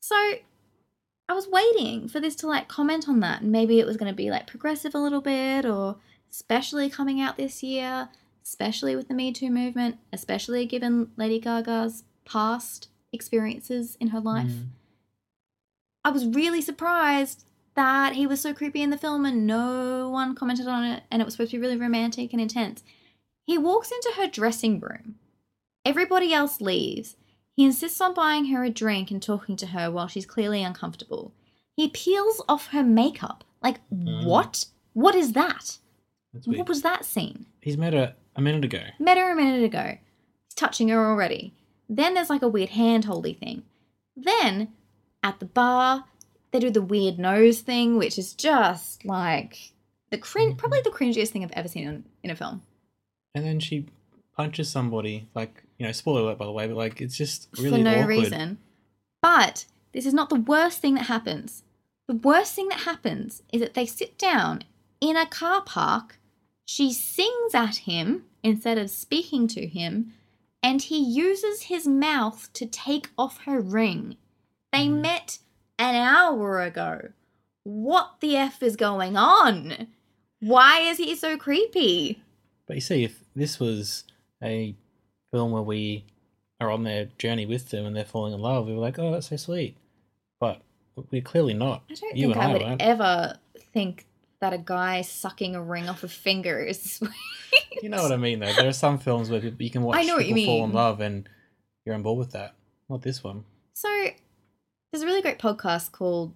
So 0.00 0.14
I 0.16 1.34
was 1.34 1.48
waiting 1.48 2.08
for 2.08 2.20
this 2.20 2.34
to 2.36 2.46
like 2.46 2.68
comment 2.68 3.08
on 3.08 3.20
that. 3.20 3.42
And 3.42 3.52
maybe 3.52 3.78
it 3.80 3.86
was 3.86 3.96
going 3.96 4.10
to 4.10 4.16
be 4.16 4.30
like 4.30 4.46
progressive 4.46 4.94
a 4.94 4.98
little 4.98 5.20
bit 5.20 5.64
or 5.64 5.96
especially 6.30 6.90
coming 6.90 7.20
out 7.20 7.36
this 7.36 7.62
year, 7.62 8.08
especially 8.44 8.96
with 8.96 9.08
the 9.08 9.14
Me 9.14 9.32
Too 9.32 9.50
movement, 9.50 9.98
especially 10.12 10.66
given 10.66 11.10
Lady 11.16 11.40
Gaga's 11.40 12.04
past 12.24 12.88
experiences 13.12 13.96
in 14.00 14.08
her 14.08 14.20
life. 14.20 14.46
Mm. 14.50 14.66
I 16.08 16.10
was 16.10 16.26
really 16.26 16.62
surprised 16.62 17.44
that 17.74 18.14
he 18.14 18.26
was 18.26 18.40
so 18.40 18.54
creepy 18.54 18.80
in 18.80 18.88
the 18.88 18.96
film 18.96 19.26
and 19.26 19.46
no 19.46 20.08
one 20.08 20.34
commented 20.34 20.66
on 20.66 20.82
it 20.82 21.02
and 21.10 21.20
it 21.20 21.26
was 21.26 21.34
supposed 21.34 21.50
to 21.50 21.58
be 21.58 21.60
really 21.60 21.76
romantic 21.76 22.32
and 22.32 22.40
intense. 22.40 22.82
He 23.44 23.58
walks 23.58 23.90
into 23.92 24.14
her 24.16 24.26
dressing 24.26 24.80
room. 24.80 25.16
Everybody 25.84 26.32
else 26.32 26.62
leaves. 26.62 27.16
He 27.54 27.66
insists 27.66 28.00
on 28.00 28.14
buying 28.14 28.46
her 28.46 28.64
a 28.64 28.70
drink 28.70 29.10
and 29.10 29.22
talking 29.22 29.54
to 29.56 29.66
her 29.66 29.90
while 29.90 30.08
she's 30.08 30.24
clearly 30.24 30.62
uncomfortable. 30.62 31.34
He 31.76 31.88
peels 31.90 32.42
off 32.48 32.68
her 32.68 32.82
makeup. 32.82 33.44
Like, 33.62 33.78
Mm. 33.90 34.24
what? 34.24 34.64
What 34.94 35.14
is 35.14 35.34
that? 35.34 35.76
What 36.46 36.68
was 36.68 36.80
that 36.80 37.04
scene? 37.04 37.44
He's 37.60 37.76
met 37.76 37.92
her 37.92 38.14
a 38.34 38.40
minute 38.40 38.64
ago. 38.64 38.80
Met 38.98 39.18
her 39.18 39.30
a 39.32 39.36
minute 39.36 39.62
ago. 39.62 39.98
He's 40.46 40.54
touching 40.54 40.88
her 40.88 41.06
already. 41.06 41.52
Then 41.86 42.14
there's 42.14 42.30
like 42.30 42.42
a 42.42 42.48
weird 42.48 42.70
hand 42.70 43.04
holdy 43.04 43.34
thing. 43.34 43.64
Then 44.16 44.72
at 45.22 45.40
the 45.40 45.46
bar, 45.46 46.04
they 46.52 46.58
do 46.60 46.70
the 46.70 46.82
weird 46.82 47.18
nose 47.18 47.60
thing, 47.60 47.96
which 47.96 48.18
is 48.18 48.34
just 48.34 49.04
like 49.04 49.72
the 50.10 50.18
cringe, 50.18 50.50
Mm-hmm. 50.52 50.58
probably 50.58 50.80
the 50.82 50.90
cringiest 50.90 51.28
thing 51.28 51.44
I've 51.44 51.50
ever 51.52 51.68
seen 51.68 51.86
in, 51.88 52.04
in 52.22 52.30
a 52.30 52.36
film. 52.36 52.62
And 53.34 53.44
then 53.44 53.60
she 53.60 53.86
punches 54.36 54.68
somebody. 54.70 55.28
Like, 55.34 55.62
you 55.78 55.86
know, 55.86 55.92
spoiler 55.92 56.22
alert, 56.22 56.38
by 56.38 56.46
the 56.46 56.52
way, 56.52 56.66
but 56.66 56.76
like, 56.76 57.00
it's 57.00 57.16
just 57.16 57.48
really 57.58 57.78
for 57.78 57.84
no 57.84 57.90
awkward. 57.92 58.06
reason. 58.08 58.58
But 59.20 59.66
this 59.92 60.06
is 60.06 60.14
not 60.14 60.28
the 60.30 60.36
worst 60.36 60.80
thing 60.80 60.94
that 60.94 61.06
happens. 61.06 61.64
The 62.06 62.14
worst 62.14 62.54
thing 62.54 62.68
that 62.68 62.80
happens 62.80 63.42
is 63.52 63.60
that 63.60 63.74
they 63.74 63.84
sit 63.84 64.16
down 64.16 64.62
in 65.00 65.16
a 65.16 65.26
car 65.26 65.60
park. 65.62 66.18
She 66.64 66.92
sings 66.92 67.54
at 67.54 67.76
him 67.78 68.24
instead 68.42 68.78
of 68.78 68.90
speaking 68.90 69.46
to 69.48 69.66
him, 69.66 70.14
and 70.62 70.80
he 70.82 70.98
uses 70.98 71.62
his 71.64 71.86
mouth 71.86 72.50
to 72.54 72.64
take 72.66 73.10
off 73.18 73.40
her 73.44 73.60
ring. 73.60 74.16
They 74.72 74.86
Mhm. 74.86 75.00
met 75.02 75.38
an 75.78 75.94
hour 75.94 76.60
ago. 76.62 77.12
What 77.64 78.16
the 78.20 78.36
F 78.36 78.62
is 78.62 78.76
going 78.76 79.16
on? 79.16 79.88
Why 80.40 80.80
is 80.80 80.98
he 80.98 81.14
so 81.16 81.36
creepy? 81.36 82.22
But 82.66 82.76
you 82.76 82.80
see, 82.80 83.04
if 83.04 83.22
this 83.34 83.58
was 83.58 84.04
a 84.42 84.74
film 85.32 85.52
where 85.52 85.62
we 85.62 86.04
are 86.60 86.70
on 86.70 86.84
their 86.84 87.06
journey 87.18 87.46
with 87.46 87.70
them 87.70 87.86
and 87.86 87.94
they're 87.96 88.04
falling 88.04 88.32
in 88.34 88.40
love, 88.40 88.66
we 88.66 88.72
were 88.74 88.78
like, 88.80 88.98
oh, 88.98 89.12
that's 89.12 89.28
so 89.28 89.36
sweet. 89.36 89.76
But 90.40 90.62
we're 91.10 91.22
clearly 91.22 91.54
not. 91.54 91.82
I 91.90 91.94
don't 91.94 92.16
You 92.16 92.26
think 92.28 92.36
and 92.36 92.42
I 92.42 92.48
I 92.48 92.52
would 92.52 92.62
weren't. 92.62 92.82
ever 92.82 93.38
think 93.72 94.06
that 94.40 94.52
a 94.52 94.58
guy 94.58 95.02
sucking 95.02 95.54
a 95.56 95.62
ring 95.62 95.88
off 95.88 96.04
a 96.04 96.08
finger 96.08 96.60
is 96.60 96.80
sweet. 96.96 97.10
You 97.82 97.88
know 97.90 98.02
what 98.02 98.10
I 98.10 98.16
mean, 98.16 98.40
though. 98.40 98.52
There 98.52 98.66
are 98.66 98.72
some 98.72 98.98
films 98.98 99.30
where 99.30 99.40
you 99.40 99.70
can 99.70 99.82
watch 99.82 99.98
I 99.98 100.02
know 100.02 100.16
what 100.16 100.26
you 100.26 100.34
people 100.34 100.56
fall 100.56 100.64
in 100.64 100.72
love 100.72 101.00
and 101.00 101.28
you're 101.86 101.94
on 101.94 102.02
board 102.02 102.18
with 102.18 102.32
that. 102.32 102.54
Not 102.88 103.02
this 103.02 103.22
one. 103.22 103.44
So 103.74 103.88
there's 104.90 105.02
a 105.02 105.06
really 105.06 105.22
great 105.22 105.38
podcast 105.38 105.92
called 105.92 106.32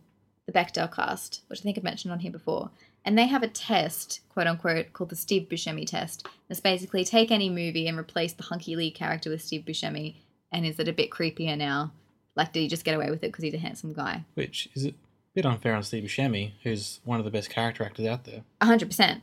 the 0.47 0.53
Bechdel 0.53 0.93
Cast, 0.93 1.43
which 1.47 1.61
I 1.61 1.63
think 1.63 1.79
I've 1.79 1.85
mentioned 1.85 2.13
on 2.13 2.21
here 2.21 2.33
before. 2.33 2.71
And 3.05 3.19
they 3.19 3.27
have 3.27 3.43
a 3.43 3.49
test, 3.49 4.21
quote 4.29 4.47
unquote, 4.47 4.93
called 4.93 5.11
the 5.11 5.17
Steve 5.17 5.49
Buscemi 5.49 5.87
test. 5.87 6.27
It's 6.49 6.61
basically 6.61 7.05
take 7.05 7.31
any 7.31 7.49
movie 7.49 7.89
and 7.89 7.99
replace 7.99 8.33
the 8.33 8.45
hunky 8.45 8.77
Lee 8.77 8.91
character 8.91 9.31
with 9.31 9.43
Steve 9.43 9.65
Buscemi. 9.65 10.17
And 10.53 10.67
is 10.67 10.79
it 10.79 10.89
a 10.89 10.93
bit 10.93 11.11
creepier 11.11 11.57
now? 11.57 11.93
Like, 12.37 12.53
did 12.53 12.61
he 12.61 12.69
just 12.69 12.85
get 12.85 12.95
away 12.95 13.11
with 13.11 13.25
it 13.25 13.29
because 13.29 13.45
he's 13.45 13.55
a 13.55 13.59
handsome 13.59 13.93
guy? 13.93 14.25
Which 14.35 14.69
is 14.75 14.87
a 14.87 14.95
bit 15.35 15.47
unfair 15.47 15.75
on 15.75 15.83
Steve 15.83 16.05
Buscemi, 16.05 16.53
who's 16.63 17.01
one 17.05 17.19
of 17.19 17.25
the 17.25 17.31
best 17.31 17.51
character 17.51 17.85
actors 17.85 18.07
out 18.07 18.25
there. 18.25 18.43
100%. 18.61 18.89
Seems 18.89 19.21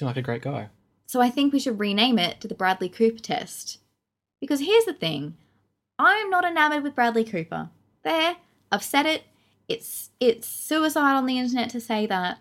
like 0.00 0.16
a 0.16 0.22
great 0.22 0.42
guy. 0.42 0.68
So 1.06 1.20
I 1.20 1.28
think 1.28 1.52
we 1.52 1.58
should 1.58 1.78
rename 1.78 2.18
it 2.18 2.40
to 2.40 2.48
the 2.48 2.54
Bradley 2.54 2.88
Cooper 2.88 3.18
test. 3.18 3.78
Because 4.40 4.60
here's 4.60 4.86
the 4.86 4.94
thing 4.94 5.36
I'm 5.98 6.30
not 6.30 6.44
enamored 6.44 6.82
with 6.82 6.94
Bradley 6.94 7.24
Cooper. 7.24 7.68
There, 8.02 8.36
I've 8.72 8.82
said 8.82 9.04
it. 9.06 9.24
It's 9.68 10.10
it's 10.18 10.48
suicide 10.48 11.14
on 11.14 11.26
the 11.26 11.38
internet 11.38 11.70
to 11.70 11.80
say 11.80 12.06
that. 12.06 12.38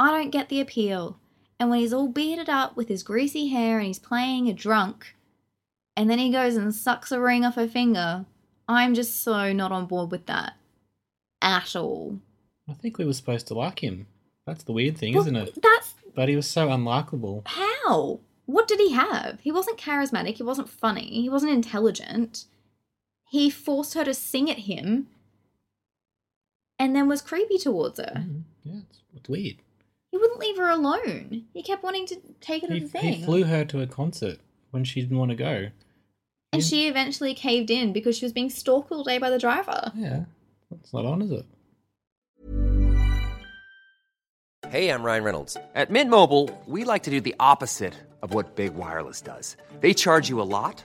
I 0.00 0.10
don't 0.10 0.30
get 0.30 0.48
the 0.48 0.60
appeal. 0.60 1.18
And 1.60 1.70
when 1.70 1.80
he's 1.80 1.92
all 1.92 2.08
bearded 2.08 2.48
up 2.48 2.76
with 2.76 2.88
his 2.88 3.02
greasy 3.02 3.48
hair 3.48 3.78
and 3.78 3.86
he's 3.86 3.98
playing 3.98 4.48
a 4.48 4.54
drunk, 4.54 5.14
and 5.96 6.08
then 6.08 6.18
he 6.18 6.30
goes 6.30 6.56
and 6.56 6.74
sucks 6.74 7.12
a 7.12 7.20
ring 7.20 7.44
off 7.44 7.56
her 7.56 7.68
finger, 7.68 8.24
I'm 8.68 8.94
just 8.94 9.22
so 9.22 9.52
not 9.52 9.72
on 9.72 9.86
board 9.86 10.10
with 10.10 10.26
that. 10.26 10.54
At 11.42 11.76
all. 11.76 12.18
I 12.68 12.74
think 12.74 12.98
we 12.98 13.04
were 13.04 13.12
supposed 13.12 13.46
to 13.48 13.54
like 13.54 13.82
him. 13.82 14.06
That's 14.46 14.64
the 14.64 14.72
weird 14.72 14.96
thing, 14.96 15.14
Well, 15.14 15.22
isn't 15.22 15.36
it? 15.36 15.58
That's 15.60 15.94
But 16.14 16.28
he 16.28 16.36
was 16.36 16.46
so 16.46 16.68
unlikable. 16.68 17.46
How? 17.46 18.20
What 18.46 18.66
did 18.66 18.80
he 18.80 18.92
have? 18.92 19.40
He 19.42 19.52
wasn't 19.52 19.78
charismatic. 19.78 20.36
He 20.36 20.42
wasn't 20.42 20.70
funny. 20.70 21.20
He 21.20 21.28
wasn't 21.28 21.52
intelligent. 21.52 22.46
He 23.28 23.50
forced 23.50 23.94
her 23.94 24.04
to 24.04 24.14
sing 24.14 24.50
at 24.50 24.60
him 24.60 25.08
and 26.78 26.94
then 26.94 27.08
was 27.08 27.20
creepy 27.22 27.58
towards 27.58 27.98
her. 27.98 28.12
Mhm. 28.16 28.42
Yeah, 28.64 28.80
it's, 28.90 29.00
it's 29.16 29.28
weird. 29.28 29.56
He 30.10 30.16
wouldn't 30.16 30.40
leave 30.40 30.56
her 30.56 30.68
alone. 30.70 31.44
He 31.52 31.62
kept 31.62 31.82
wanting 31.82 32.06
to 32.06 32.16
take 32.40 32.62
her 32.62 32.68
to 32.68 32.74
He, 32.74 32.80
the 32.80 32.88
thing. 32.88 33.12
he 33.14 33.24
flew 33.24 33.44
her 33.44 33.64
to 33.66 33.80
a 33.82 33.86
concert 33.86 34.38
when 34.70 34.84
she 34.84 35.00
didn't 35.02 35.18
want 35.18 35.30
to 35.30 35.36
go. 35.36 35.68
and 36.52 36.62
Yeah. 36.62 36.68
she 36.68 36.88
eventually 36.88 37.34
caved 37.34 37.70
in 37.70 37.92
because 37.92 38.16
she 38.16 38.24
was 38.24 38.32
being 38.32 38.48
stalked 38.50 38.90
all 38.90 39.04
day 39.04 39.18
by 39.18 39.28
the 39.30 39.38
driver. 39.38 39.92
Yeah, 39.94 40.24
that's 40.70 40.92
not 40.94 41.04
on, 41.04 41.20
is 41.22 41.30
it? 41.30 41.44
Hey, 44.68 44.90
I'm 44.90 45.02
Ryan 45.02 45.24
Reynolds. 45.24 45.56
At 45.74 45.90
Mint 45.90 46.10
Mobile, 46.10 46.50
we 46.66 46.84
like 46.84 47.04
to 47.04 47.10
do 47.10 47.20
the 47.20 47.34
opposite 47.40 47.94
of 48.22 48.34
what 48.34 48.56
Big 48.56 48.74
Wireless 48.74 49.20
does. 49.22 49.56
They 49.80 49.94
charge 49.94 50.28
you 50.28 50.40
a 50.40 50.48
lot, 50.58 50.84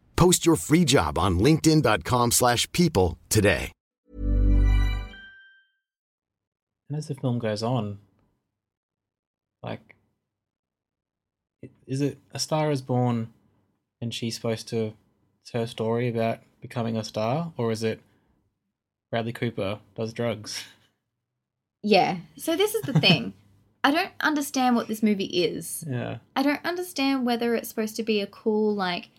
Post 0.21 0.45
your 0.45 0.55
free 0.55 0.85
job 0.85 1.17
on 1.17 1.39
linkedin.com/people 1.39 2.31
slash 2.31 2.71
people 2.71 3.17
today. 3.27 3.71
And 6.91 6.97
as 6.97 7.07
the 7.07 7.15
film 7.15 7.39
goes 7.39 7.63
on, 7.63 7.97
like, 9.63 9.95
is 11.87 12.01
it 12.01 12.19
A 12.33 12.39
Star 12.39 12.69
is 12.69 12.83
Born 12.83 13.29
and 13.99 14.13
she's 14.13 14.35
supposed 14.35 14.67
to, 14.67 14.93
it's 15.41 15.53
her 15.53 15.65
story 15.65 16.09
about 16.09 16.39
becoming 16.61 16.97
a 16.97 17.03
star? 17.03 17.53
Or 17.57 17.71
is 17.71 17.81
it 17.81 18.01
Bradley 19.09 19.33
Cooper 19.33 19.79
does 19.95 20.13
drugs? 20.13 20.65
Yeah. 21.81 22.17
So 22.35 22.55
this 22.55 22.75
is 22.75 22.83
the 22.83 22.99
thing. 22.99 23.33
I 23.83 23.89
don't 23.89 24.11
understand 24.19 24.75
what 24.75 24.87
this 24.87 25.01
movie 25.01 25.45
is. 25.45 25.83
Yeah. 25.89 26.17
I 26.35 26.43
don't 26.43 26.63
understand 26.63 27.25
whether 27.25 27.55
it's 27.55 27.69
supposed 27.69 27.95
to 27.95 28.03
be 28.03 28.21
a 28.21 28.27
cool 28.27 28.75
like 28.75 29.09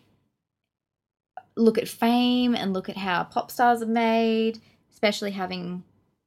look 1.56 1.78
at 1.78 1.88
fame 1.88 2.54
and 2.54 2.72
look 2.72 2.88
at 2.88 2.96
how 2.96 3.24
pop 3.24 3.50
stars 3.50 3.82
are 3.82 3.86
made, 3.86 4.60
especially 4.90 5.32
having 5.32 5.84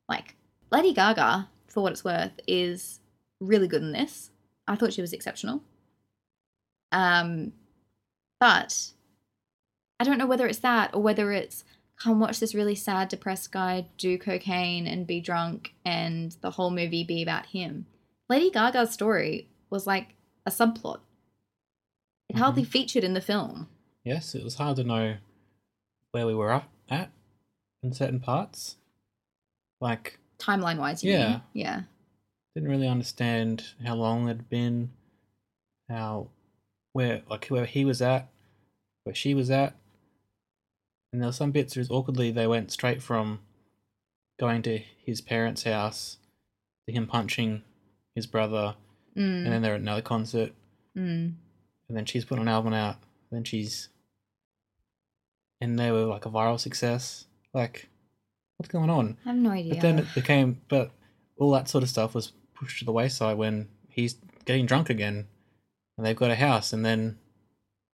like 0.07 0.35
Lady 0.71 0.93
Gaga, 0.93 1.49
for 1.67 1.81
what 1.81 1.91
it's 1.91 2.03
worth, 2.03 2.39
is 2.47 2.99
really 3.39 3.67
good 3.67 3.81
in 3.81 3.91
this. 3.91 4.31
I 4.67 4.75
thought 4.75 4.93
she 4.93 5.01
was 5.01 5.13
exceptional. 5.13 5.61
Um 6.91 7.53
but 8.39 8.91
I 9.99 10.03
don't 10.03 10.17
know 10.17 10.27
whether 10.27 10.47
it's 10.47 10.59
that 10.59 10.93
or 10.93 11.01
whether 11.01 11.31
it's 11.31 11.63
come 11.97 12.19
watch 12.19 12.39
this 12.39 12.53
really 12.53 12.75
sad, 12.75 13.07
depressed 13.07 13.51
guy 13.51 13.87
do 13.97 14.17
cocaine 14.17 14.85
and 14.87 15.07
be 15.07 15.21
drunk 15.21 15.73
and 15.85 16.35
the 16.41 16.51
whole 16.51 16.69
movie 16.69 17.03
be 17.03 17.23
about 17.23 17.47
him. 17.47 17.85
Lady 18.29 18.49
Gaga's 18.49 18.91
story 18.91 19.47
was 19.69 19.87
like 19.87 20.15
a 20.45 20.51
subplot. 20.51 20.99
It 22.29 22.37
hardly 22.37 22.63
featured 22.63 23.03
in 23.03 23.13
the 23.13 23.21
film. 23.21 23.67
Yes, 24.05 24.35
it 24.35 24.43
was 24.43 24.55
hard 24.55 24.75
to 24.77 24.83
know 24.83 25.17
where 26.11 26.27
we 26.27 26.35
were 26.35 26.51
up 26.51 26.69
at 26.89 27.09
in 27.83 27.91
certain 27.91 28.19
parts. 28.19 28.77
Like, 29.81 30.19
Timeline 30.37 30.77
wise, 30.77 31.03
you 31.03 31.11
Yeah. 31.13 31.27
mean? 31.29 31.41
Yeah. 31.53 31.81
didn't 32.55 32.69
really 32.69 32.87
understand 32.87 33.73
how 33.83 33.95
long 33.95 34.25
it 34.29 34.37
had 34.37 34.49
been, 34.49 34.89
how, 35.89 36.29
where, 36.93 37.21
like, 37.29 37.47
where 37.47 37.65
he 37.65 37.83
was 37.83 38.01
at, 38.01 38.29
where 39.03 39.13
she 39.13 39.33
was 39.33 39.49
at. 39.51 39.75
And 41.11 41.21
there 41.21 41.27
were 41.27 41.33
some 41.33 41.51
bits 41.51 41.75
where 41.75 41.85
awkwardly 41.89 42.31
they 42.31 42.47
went 42.47 42.71
straight 42.71 43.01
from 43.03 43.39
going 44.39 44.61
to 44.61 44.77
his 45.03 45.19
parents' 45.19 45.63
house 45.63 46.17
to 46.87 46.93
him 46.93 47.07
punching 47.07 47.63
his 48.15 48.25
brother, 48.25 48.75
Mm. 49.17 49.43
and 49.43 49.47
then 49.47 49.61
they're 49.61 49.75
at 49.75 49.81
another 49.81 50.01
concert, 50.01 50.53
mm. 50.95 51.33
and 51.89 51.97
then 51.97 52.05
she's 52.05 52.23
put 52.25 52.39
an 52.39 52.47
album 52.47 52.73
out, 52.73 52.97
then 53.31 53.43
she's 53.43 53.89
and 55.65 55.79
they 55.79 55.91
were 55.91 56.05
like 56.05 56.25
a 56.25 56.29
viral 56.29 56.59
success. 56.59 57.25
Like, 57.53 57.89
what's 58.57 58.71
going 58.71 58.89
on? 58.89 59.17
I 59.25 59.29
have 59.29 59.37
no 59.37 59.49
idea. 59.49 59.73
But 59.73 59.81
then 59.81 59.99
it 59.99 60.13
became, 60.13 60.61
but 60.69 60.91
all 61.37 61.51
that 61.51 61.67
sort 61.67 61.83
of 61.83 61.89
stuff 61.89 62.13
was 62.13 62.33
pushed 62.53 62.79
to 62.79 62.85
the 62.85 62.91
wayside 62.91 63.37
when 63.37 63.67
he's 63.89 64.15
getting 64.45 64.67
drunk 64.67 64.89
again, 64.89 65.27
and 65.97 66.05
they've 66.05 66.15
got 66.15 66.31
a 66.31 66.35
house, 66.35 66.71
and 66.71 66.85
then 66.85 67.17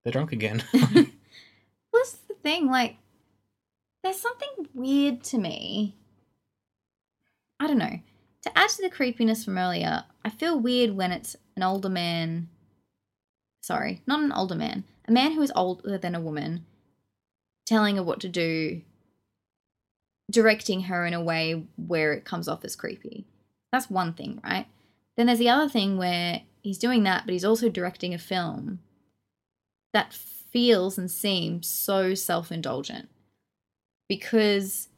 they're 0.04 0.12
drunk 0.12 0.34
again. 0.34 0.63
What's 1.92 2.12
the 2.28 2.36
thing? 2.44 2.68
Like, 2.68 2.98
there's 4.04 4.20
something 4.20 4.68
weird 4.74 5.24
to 5.25 5.38
me. 5.38 5.96
I 7.60 7.68
don't 7.68 7.78
know. 7.78 8.00
To 8.44 8.58
add 8.58 8.70
to 8.72 8.82
the 8.82 8.90
creepiness 8.90 9.46
from 9.46 9.58
earlier, 9.58 10.04
I 10.25 10.30
feel 10.30 10.60
weird 10.60 10.92
when 10.92 11.12
it's 11.12 11.38
an 11.56 11.63
older 11.63 11.90
man. 11.90 12.50
Sorry, 13.62 14.01
not 14.06 14.24
an 14.24 14.34
older 14.34 14.56
man. 14.56 14.84
A 15.08 15.12
man 15.12 15.34
who 15.34 15.42
is 15.42 15.54
older 15.56 15.98
than 15.98 16.16
a 16.16 16.22
woman 16.22 16.66
telling 17.65 17.98
her 17.98 18.03
what 18.03 18.20
to 18.22 18.30
do, 18.30 18.82
directing 20.30 20.82
her 20.84 21.06
in 21.06 21.13
a 21.13 21.24
way 21.24 21.65
where 21.75 22.13
it 22.13 22.25
comes 22.25 22.48
off 22.48 22.65
as 22.65 22.75
creepy. 22.75 23.25
That's 23.72 23.89
one 23.89 24.13
thing, 24.13 24.41
right? 24.44 24.68
Then 25.18 25.27
there's 25.27 25.39
the 25.39 25.50
other 25.50 25.70
thing 25.70 25.98
where 25.98 26.41
he's 26.62 26.77
doing 26.77 27.03
that, 27.03 27.25
but 27.25 27.34
he's 27.34 27.46
also 27.46 27.70
directing 27.70 28.13
a 28.13 28.18
film 28.18 28.80
that 29.94 30.13
feels 30.13 30.98
and 30.98 31.10
seems 31.10 31.68
so 31.68 32.13
self 32.13 32.51
indulgent 32.51 33.10
because 34.08 34.89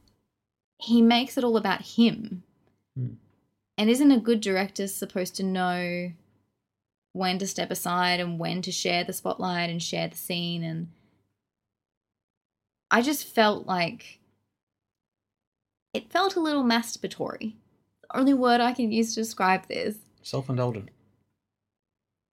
he 0.78 1.00
makes 1.02 1.38
it 1.38 1.44
all 1.44 1.56
about 1.56 1.82
him. 1.82 2.42
Hmm. 2.96 3.14
And 3.76 3.90
isn't 3.90 4.10
a 4.10 4.20
good 4.20 4.40
director 4.40 4.86
supposed 4.86 5.34
to 5.36 5.42
know 5.42 6.12
when 7.12 7.38
to 7.38 7.46
step 7.46 7.70
aside 7.70 8.20
and 8.20 8.38
when 8.38 8.62
to 8.62 8.72
share 8.72 9.04
the 9.04 9.12
spotlight 9.12 9.70
and 9.70 9.82
share 9.82 10.08
the 10.08 10.16
scene? 10.16 10.62
And 10.62 10.88
I 12.90 13.02
just 13.02 13.24
felt 13.26 13.66
like 13.66 14.20
it 15.92 16.10
felt 16.10 16.36
a 16.36 16.40
little 16.40 16.64
masturbatory. 16.64 17.54
The 18.02 18.18
only 18.18 18.34
word 18.34 18.60
I 18.60 18.72
can 18.72 18.90
use 18.92 19.14
to 19.14 19.20
describe 19.20 19.66
this. 19.68 19.96
Self 20.22 20.48
indulgent. 20.48 20.90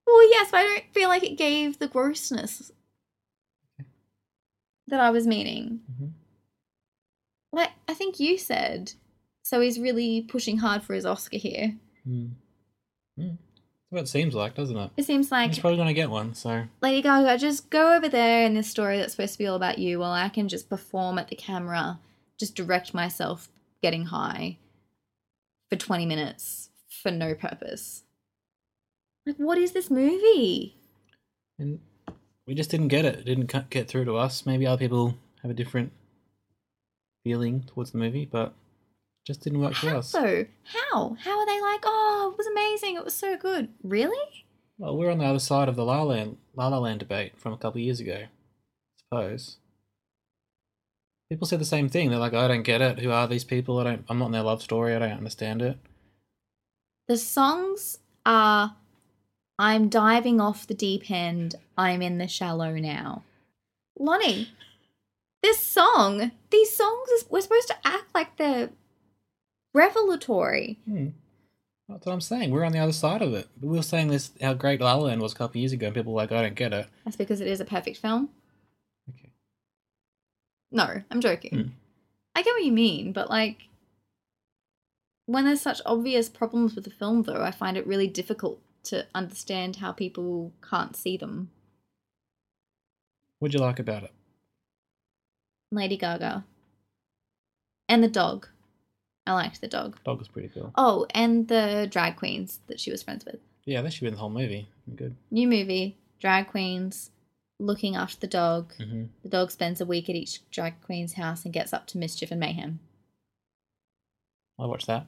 Well, 0.06 0.30
yes, 0.32 0.52
but 0.52 0.58
I 0.58 0.64
don't 0.64 0.94
feel 0.94 1.10
like 1.10 1.24
it 1.24 1.38
gave 1.38 1.78
the 1.80 1.88
grossness 1.88 2.72
that 4.88 5.00
I 5.00 5.12
was 5.12 5.28
meaning. 5.28 5.82
Mhm. 5.92 6.12
Like, 7.52 7.72
I 7.88 7.94
think 7.94 8.20
you 8.20 8.38
said, 8.38 8.94
so 9.44 9.62
he's 9.62 9.80
really 9.80 10.22
pushing 10.22 10.58
hard 10.58 10.84
for 10.84 10.94
his 10.94 11.06
Oscar 11.06 11.38
here. 11.38 11.78
Mm. 12.08 12.32
Mm. 13.20 13.38
That's 13.92 14.02
what 14.02 14.04
it 14.04 14.08
seems 14.10 14.36
like, 14.36 14.54
doesn't 14.54 14.78
it? 14.78 14.92
It 14.98 15.06
seems 15.06 15.32
like, 15.32 15.50
He's 15.50 15.60
probably 15.60 15.78
going 15.78 15.88
to 15.88 15.96
get 15.96 16.12
one, 16.12 16.36
so. 16.36 16.66
Lady 16.80 17.02
Gaga, 17.02 17.40
just 17.40 17.72
go 17.72 17.96
over 17.96 18.08
there 18.08 18.46
in 18.46 18.54
this 18.54 18.70
story 18.70 18.98
that's 18.98 19.14
supposed 19.14 19.34
to 19.34 19.40
be 19.40 19.48
all 19.48 19.56
about 19.56 19.80
you 19.80 20.00
while 20.00 20.12
I 20.12 20.30
can 20.30 20.48
just 20.48 20.70
perform 20.70 21.18
at 21.18 21.30
the 21.30 21.36
camera, 21.36 22.00
just 22.40 22.54
direct 22.54 22.94
myself 22.94 23.50
getting 23.82 24.06
high 24.06 24.58
for 25.72 25.76
20 25.76 26.06
minutes 26.06 26.70
for 27.02 27.10
no 27.10 27.34
purpose. 27.34 28.04
Like, 29.26 29.38
what 29.38 29.58
is 29.58 29.72
this 29.72 29.90
movie? 29.90 30.76
And 31.58 31.80
we 32.46 32.54
just 32.54 32.70
didn't 32.70 32.90
get 32.90 33.06
it. 33.06 33.20
It 33.20 33.26
didn't 33.26 33.70
get 33.72 33.88
through 33.88 34.06
to 34.06 34.18
us. 34.18 34.46
Maybe 34.46 34.68
other 34.68 34.78
people 34.78 35.18
have 35.42 35.50
a 35.50 35.56
different 35.56 35.92
feeling 37.24 37.64
towards 37.64 37.90
the 37.90 37.98
movie, 37.98 38.26
but 38.32 38.54
just 39.26 39.42
didn't 39.42 39.60
work 39.62 39.76
for 39.76 39.90
How 39.90 39.98
us. 39.98 40.10
so? 40.10 40.46
How? 40.64 41.16
How 41.20 41.40
are 41.40 41.46
they 41.46 41.62
like, 41.62 41.82
oh, 41.84 42.32
it 42.34 42.38
was 42.38 42.48
amazing, 42.48 42.96
it 42.96 43.06
was 43.06 43.14
so 43.16 43.38
good? 43.38 43.70
Really? 43.84 44.46
Well, 44.78 44.98
we're 44.98 45.12
on 45.12 45.18
the 45.18 45.26
other 45.26 45.40
side 45.40 45.68
of 45.68 45.76
the 45.76 45.86
La 45.86 46.02
La 46.02 46.14
Land, 46.14 46.38
La 46.56 46.68
La 46.68 46.80
Land 46.80 47.00
debate 47.00 47.34
from 47.38 47.54
a 47.54 47.58
couple 47.58 47.80
of 47.80 47.86
years 47.86 48.00
ago, 48.00 48.24
I 48.24 48.98
suppose. 48.98 49.58
People 51.30 51.48
say 51.48 51.58
the 51.58 51.66
same 51.66 51.90
thing. 51.90 52.10
They're 52.10 52.18
like, 52.18 52.34
I 52.34 52.48
don't 52.48 52.64
get 52.64 52.82
it. 52.82 53.00
Who 53.00 53.12
are 53.12 53.28
these 53.28 53.44
people? 53.44 53.78
I 53.78 53.84
don't. 53.84 54.06
I'm 54.10 54.18
not 54.18 54.28
in 54.28 54.32
their 54.32 54.42
love 54.42 54.64
story. 54.64 54.96
I 54.96 55.00
don't 55.00 55.12
understand 55.12 55.62
it. 55.62 55.78
The 57.08 57.18
songs 57.18 58.00
are 58.26 58.76
I'm 59.60 59.90
diving 59.90 60.40
off 60.40 60.66
the 60.66 60.74
deep 60.74 61.12
end, 61.12 61.56
I'm 61.78 62.02
in 62.02 62.18
the 62.18 62.30
shallow 62.30 62.76
now. 62.76 63.24
Lonnie, 63.98 64.54
this 65.44 65.60
song, 65.60 66.32
these 66.50 66.74
songs, 66.74 67.26
we're 67.30 67.42
supposed 67.42 67.68
to 67.68 67.76
act 67.84 68.16
like 68.16 68.38
they're 68.38 68.70
revelatory. 69.74 70.80
Hmm. 70.86 71.08
That's 71.88 72.06
what 72.06 72.14
I'm 72.14 72.22
saying. 72.22 72.52
We're 72.52 72.66
on 72.66 72.72
the 72.72 72.80
other 72.80 72.94
side 72.94 73.24
of 73.24 73.34
it. 73.34 73.48
We 73.62 73.76
were 73.76 73.82
saying 73.82 74.10
this 74.10 74.32
how 74.40 74.54
great 74.54 74.80
La 74.80 74.94
La 74.94 75.06
Land 75.06 75.22
was 75.22 75.34
a 75.34 75.36
couple 75.36 75.60
years 75.60 75.72
ago, 75.72 75.88
and 75.88 75.96
people 75.96 76.14
were 76.14 76.22
like, 76.22 76.32
I 76.32 76.44
don't 76.44 76.56
get 76.56 76.72
it. 76.72 76.88
That's 77.04 77.18
because 77.18 77.42
it 77.42 77.48
is 77.48 77.60
a 77.60 77.66
perfect 77.66 77.98
film. 77.98 78.30
Okay. 79.10 79.32
No, 80.72 81.02
I'm 81.10 81.20
joking. 81.20 81.52
Hmm. 81.52 81.70
I 82.36 82.44
get 82.44 82.54
what 82.54 82.64
you 82.64 82.72
mean, 82.72 83.12
but 83.12 83.30
like, 83.30 83.70
when 85.26 85.46
there's 85.46 85.62
such 85.62 85.82
obvious 85.86 86.30
problems 86.30 86.76
with 86.76 86.84
the 86.84 86.92
film, 86.92 87.24
though, 87.24 87.42
I 87.42 87.52
find 87.52 87.76
it 87.76 87.88
really 87.88 88.08
difficult 88.08 88.62
to 88.84 89.08
understand 89.14 89.78
how 89.78 89.92
people 89.92 90.54
can't 90.68 90.96
see 90.96 91.18
them. 91.18 91.50
What'd 93.40 93.54
you 93.54 93.60
like 93.60 93.80
about 93.80 94.04
it? 94.04 94.12
Lady 95.72 95.98
Gaga. 95.98 96.46
And 97.88 98.04
the 98.04 98.08
dog. 98.08 98.48
I 99.28 99.34
liked 99.34 99.62
the 99.62 99.68
dog. 99.68 99.98
Dog 100.04 100.20
was 100.20 100.28
pretty 100.28 100.50
cool. 100.50 100.72
Oh, 100.76 101.06
and 101.14 101.48
the 101.48 101.88
drag 101.90 102.16
queens 102.16 102.60
that 102.68 102.80
she 102.80 102.90
was 102.92 103.04
friends 103.04 103.26
with. 103.26 103.40
Yeah, 103.66 103.82
that 103.82 103.94
should 103.94 104.02
be 104.02 104.08
in 104.08 104.14
the 104.14 104.20
whole 104.20 104.30
movie. 104.30 104.68
Good. 104.96 105.16
New 105.30 105.48
movie, 105.48 105.98
drag 106.20 106.48
queens 106.48 107.12
looking 107.60 107.96
after 107.96 108.20
the 108.20 108.28
dog. 108.28 108.74
hmm 108.78 109.06
The 109.24 109.30
dog 109.30 109.52
spends 109.52 109.82
a 109.82 109.86
week 109.86 110.10
at 110.10 110.16
each 110.16 110.40
drag 110.50 110.82
queen's 110.82 111.14
house 111.14 111.44
and 111.46 111.54
gets 111.54 111.74
up 111.74 111.86
to 111.88 111.98
mischief 111.98 112.32
and 112.32 112.40
mayhem. 112.40 112.80
I 114.58 114.66
watched 114.66 114.88
that. 114.88 115.06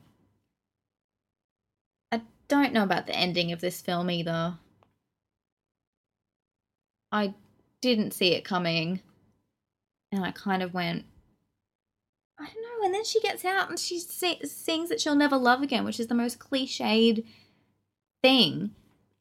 I 2.12 2.21
don't 2.47 2.74
know 2.74 2.84
about 2.84 3.08
the 3.08 3.15
ending 3.15 3.52
of 3.52 3.62
this 3.62 3.82
film 3.82 4.10
either. 4.12 4.58
I 7.12 7.34
didn't 7.82 8.13
see 8.13 8.34
it 8.34 8.45
coming. 8.45 9.02
And 10.12 10.24
I 10.26 10.32
kind 10.32 10.62
of 10.62 10.74
went, 10.74 11.06
I 12.41 12.45
don't 12.45 12.62
know. 12.63 12.86
And 12.86 12.93
then 12.93 13.04
she 13.06 13.19
gets 13.21 13.45
out 13.45 13.69
and 13.69 13.77
she 13.80 13.99
sings 13.99 14.89
that 14.89 14.99
she'll 14.99 15.15
never 15.15 15.38
love 15.38 15.62
again, 15.62 15.86
which 15.86 15.99
is 15.99 16.08
the 16.08 16.15
most 16.15 16.39
cliched 16.39 17.23
thing. 18.23 18.71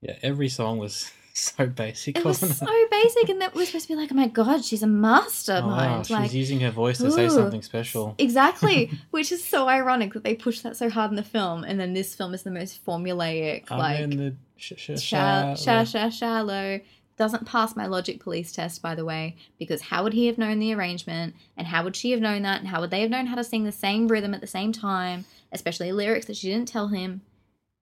Yeah, 0.01 0.17
every 0.23 0.49
song 0.49 0.79
was 0.79 1.11
so 1.35 1.67
basic, 1.67 2.17
It 2.19 2.25
was 2.25 2.39
so 2.39 2.67
it? 2.69 2.91
basic, 2.91 3.29
and 3.29 3.41
that 3.41 3.55
was 3.55 3.69
supposed 3.69 3.87
to 3.87 3.93
be 3.95 3.97
like, 4.01 4.11
oh 4.13 4.15
my 4.15 4.29
god, 4.29 4.65
she's 4.65 4.83
a 4.83 4.87
Oh, 4.87 4.89
mastermind. 4.89 6.09
wow, 6.11 6.23
she's 6.23 6.35
using 6.35 6.61
her 6.61 6.71
voice 6.71 6.99
to 6.99 7.11
say 7.11 7.29
something 7.29 7.63
special. 7.63 8.15
Exactly, 8.19 8.91
which 9.11 9.31
is 9.31 9.43
so 9.45 9.69
ironic 9.69 10.13
that 10.15 10.25
they 10.25 10.35
push 10.35 10.61
that 10.61 10.77
so 10.77 10.91
hard 10.91 11.11
in 11.11 11.17
the 11.17 11.23
film, 11.23 11.65
and 11.65 11.79
then 11.79 11.93
this 11.95 12.15
film 12.15 12.35
is 12.35 12.43
the 12.43 12.51
most 12.51 12.85
formulaic, 12.85 13.65
I'm 13.71 13.79
like 13.79 14.01
in 14.01 14.17
the 14.17 14.35
sh- 14.57 14.73
sh- 14.77 14.99
sh- 14.99 15.09
sha- 15.09 15.85
sha- 15.85 16.11
shallow. 16.11 16.81
Doesn't 17.21 17.45
pass 17.45 17.77
my 17.77 17.85
logic 17.85 18.19
police 18.19 18.51
test, 18.51 18.81
by 18.81 18.95
the 18.95 19.05
way, 19.05 19.37
because 19.59 19.83
how 19.83 20.03
would 20.03 20.15
he 20.15 20.27
have 20.29 20.39
known 20.39 20.59
the 20.59 20.73
arrangement, 20.73 21.35
and 21.55 21.67
how 21.67 21.85
would 21.85 21.95
she 21.95 22.13
have 22.13 22.21
known 22.23 22.41
that, 22.45 22.61
and 22.61 22.69
how 22.69 22.81
would 22.81 22.91
they 22.91 23.03
have 23.03 23.11
known 23.11 23.27
how 23.27 23.35
to 23.35 23.45
sing 23.45 23.65
the 23.65 23.73
same 23.73 24.09
rhythm 24.09 24.33
at 24.33 24.41
the 24.41 24.47
same 24.47 24.73
time, 24.73 25.27
especially 25.53 25.93
lyrics 25.93 26.25
that 26.29 26.39
she 26.39 26.49
didn't 26.49 26.69
tell 26.69 26.89
him? 26.89 27.21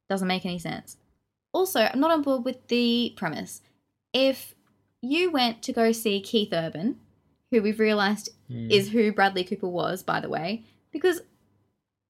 Doesn't 0.09 0.27
make 0.27 0.44
any 0.44 0.59
sense. 0.59 0.96
Also, 1.53 1.83
I'm 1.83 2.01
not 2.01 2.11
on 2.11 2.22
board 2.22 2.44
with 2.44 2.66
the 2.66 3.14
premise. 3.16 3.62
If 4.12 4.57
you 5.03 5.31
went 5.31 5.62
to 5.62 5.72
go 5.72 5.92
see 5.92 6.20
Keith 6.20 6.53
Urban, 6.53 6.98
who 7.53 7.62
we've 7.62 7.79
realized 7.79 8.31
Hmm. 8.48 8.68
is 8.72 8.88
who 8.90 9.12
Bradley 9.12 9.44
Cooper 9.44 9.68
was, 9.68 10.03
by 10.03 10.18
the 10.18 10.29
way, 10.29 10.64
because 10.90 11.20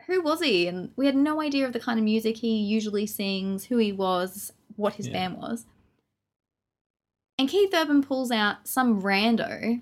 who 0.06 0.22
was 0.22 0.40
he? 0.40 0.66
And 0.66 0.92
we 0.96 1.04
had 1.04 1.14
no 1.14 1.42
idea 1.42 1.66
of 1.66 1.74
the 1.74 1.80
kind 1.80 1.98
of 1.98 2.04
music 2.06 2.38
he 2.38 2.56
usually 2.56 3.04
sings, 3.06 3.64
who 3.64 3.76
he 3.76 3.92
was, 3.92 4.54
what 4.76 4.94
his 4.94 5.08
Yeah. 5.08 5.12
band 5.12 5.36
was. 5.36 5.66
And 7.38 7.48
Keith 7.48 7.70
Urban 7.72 8.02
pulls 8.02 8.30
out 8.30 8.66
some 8.66 9.02
rando 9.02 9.80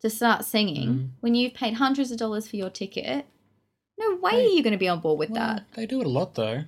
to 0.00 0.10
start 0.10 0.44
singing 0.44 0.88
Mhm. 0.88 1.08
when 1.20 1.34
you've 1.34 1.54
paid 1.54 1.74
hundreds 1.74 2.10
of 2.10 2.18
dollars 2.18 2.48
for 2.48 2.56
your 2.56 2.70
ticket. 2.70 3.26
No 3.98 4.16
way 4.16 4.32
Hey, 4.32 4.46
are 4.46 4.48
you 4.50 4.62
going 4.62 4.72
to 4.72 4.78
be 4.78 4.88
on 4.88 5.00
board 5.00 5.18
with 5.18 5.30
Well, 5.30 5.40
that. 5.40 5.64
They 5.74 5.86
do 5.86 6.00
it 6.00 6.06
a 6.06 6.10
lot 6.10 6.34
though. 6.34 6.64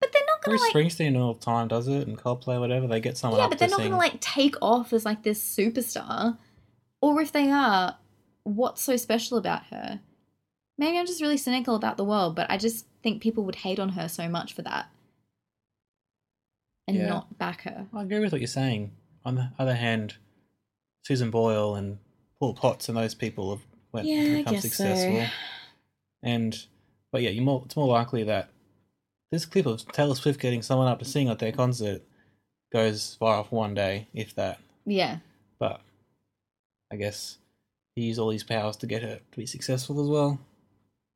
But 0.00 0.12
they're 0.12 0.22
not 0.22 0.30
not 0.40 0.42
gonna 0.44 0.58
like 0.58 0.72
Springsteen 0.72 1.18
all 1.20 1.34
the 1.34 1.40
time 1.40 1.68
does 1.68 1.86
it, 1.88 2.06
and 2.08 2.16
Coldplay, 2.16 2.58
whatever. 2.58 2.86
They 2.86 3.00
get 3.00 3.18
someone 3.18 3.40
Yeah, 3.40 3.48
but 3.48 3.58
they're 3.58 3.68
to 3.68 3.76
not 3.76 3.82
gonna 3.82 3.96
like 3.98 4.20
take 4.20 4.54
off 4.62 4.92
as 4.94 5.04
like 5.04 5.22
this 5.22 5.42
superstar. 5.42 6.38
Or 7.02 7.20
if 7.20 7.30
they 7.32 7.50
are, 7.50 7.98
what's 8.44 8.80
so 8.82 8.96
special 8.96 9.36
about 9.36 9.64
her? 9.66 10.00
Maybe 10.78 10.98
I'm 10.98 11.06
just 11.06 11.20
really 11.20 11.36
cynical 11.36 11.74
about 11.74 11.98
the 11.98 12.04
world, 12.04 12.34
but 12.36 12.50
I 12.50 12.56
just 12.56 12.86
think 13.02 13.20
people 13.22 13.44
would 13.44 13.56
hate 13.56 13.78
on 13.78 13.90
her 13.90 14.08
so 14.08 14.28
much 14.30 14.54
for 14.54 14.62
that. 14.62 14.88
And 16.88 16.96
Yeah. 16.96 17.08
not 17.08 17.36
back 17.38 17.62
her. 17.62 17.86
I 17.92 18.02
agree 18.02 18.20
with 18.20 18.32
what 18.32 18.40
you're 18.40 18.48
saying. 18.48 18.92
On 19.24 19.34
the 19.34 19.50
other 19.58 19.74
hand, 19.74 20.16
Susan 21.04 21.30
Boyle 21.30 21.74
and 21.74 21.98
Paul 22.38 22.54
Potts 22.54 22.88
and 22.88 22.96
those 22.96 23.14
people 23.14 23.50
have 23.50 23.64
went 23.92 24.06
Yeah, 24.06 24.20
I 24.20 24.36
become 24.38 24.54
guess 24.54 24.62
successful. 24.62 25.20
so. 25.24 25.26
And 26.22 26.66
but 27.12 27.22
yeah, 27.22 27.30
you 27.30 27.42
more 27.42 27.62
it's 27.64 27.76
more 27.76 27.88
likely 27.88 28.24
that 28.24 28.48
this 29.30 29.46
clip 29.46 29.66
of 29.66 29.86
Taylor 29.92 30.14
Swift 30.14 30.40
getting 30.40 30.62
someone 30.62 30.88
up 30.88 30.98
to 30.98 31.04
sing 31.04 31.28
at 31.28 31.38
their 31.38 31.52
concert 31.52 32.02
goes 32.72 33.16
viral 33.20 33.46
for 33.48 33.56
one 33.56 33.74
day, 33.74 34.08
if 34.14 34.34
that. 34.34 34.58
Yeah. 34.86 35.18
But 35.58 35.80
I 36.92 36.96
guess 36.96 37.38
he 37.94 38.02
used 38.02 38.18
all 38.18 38.30
his 38.30 38.42
powers 38.44 38.76
to 38.78 38.86
get 38.86 39.02
her 39.02 39.16
to 39.30 39.36
be 39.36 39.46
successful 39.46 40.02
as 40.02 40.08
well. 40.08 40.38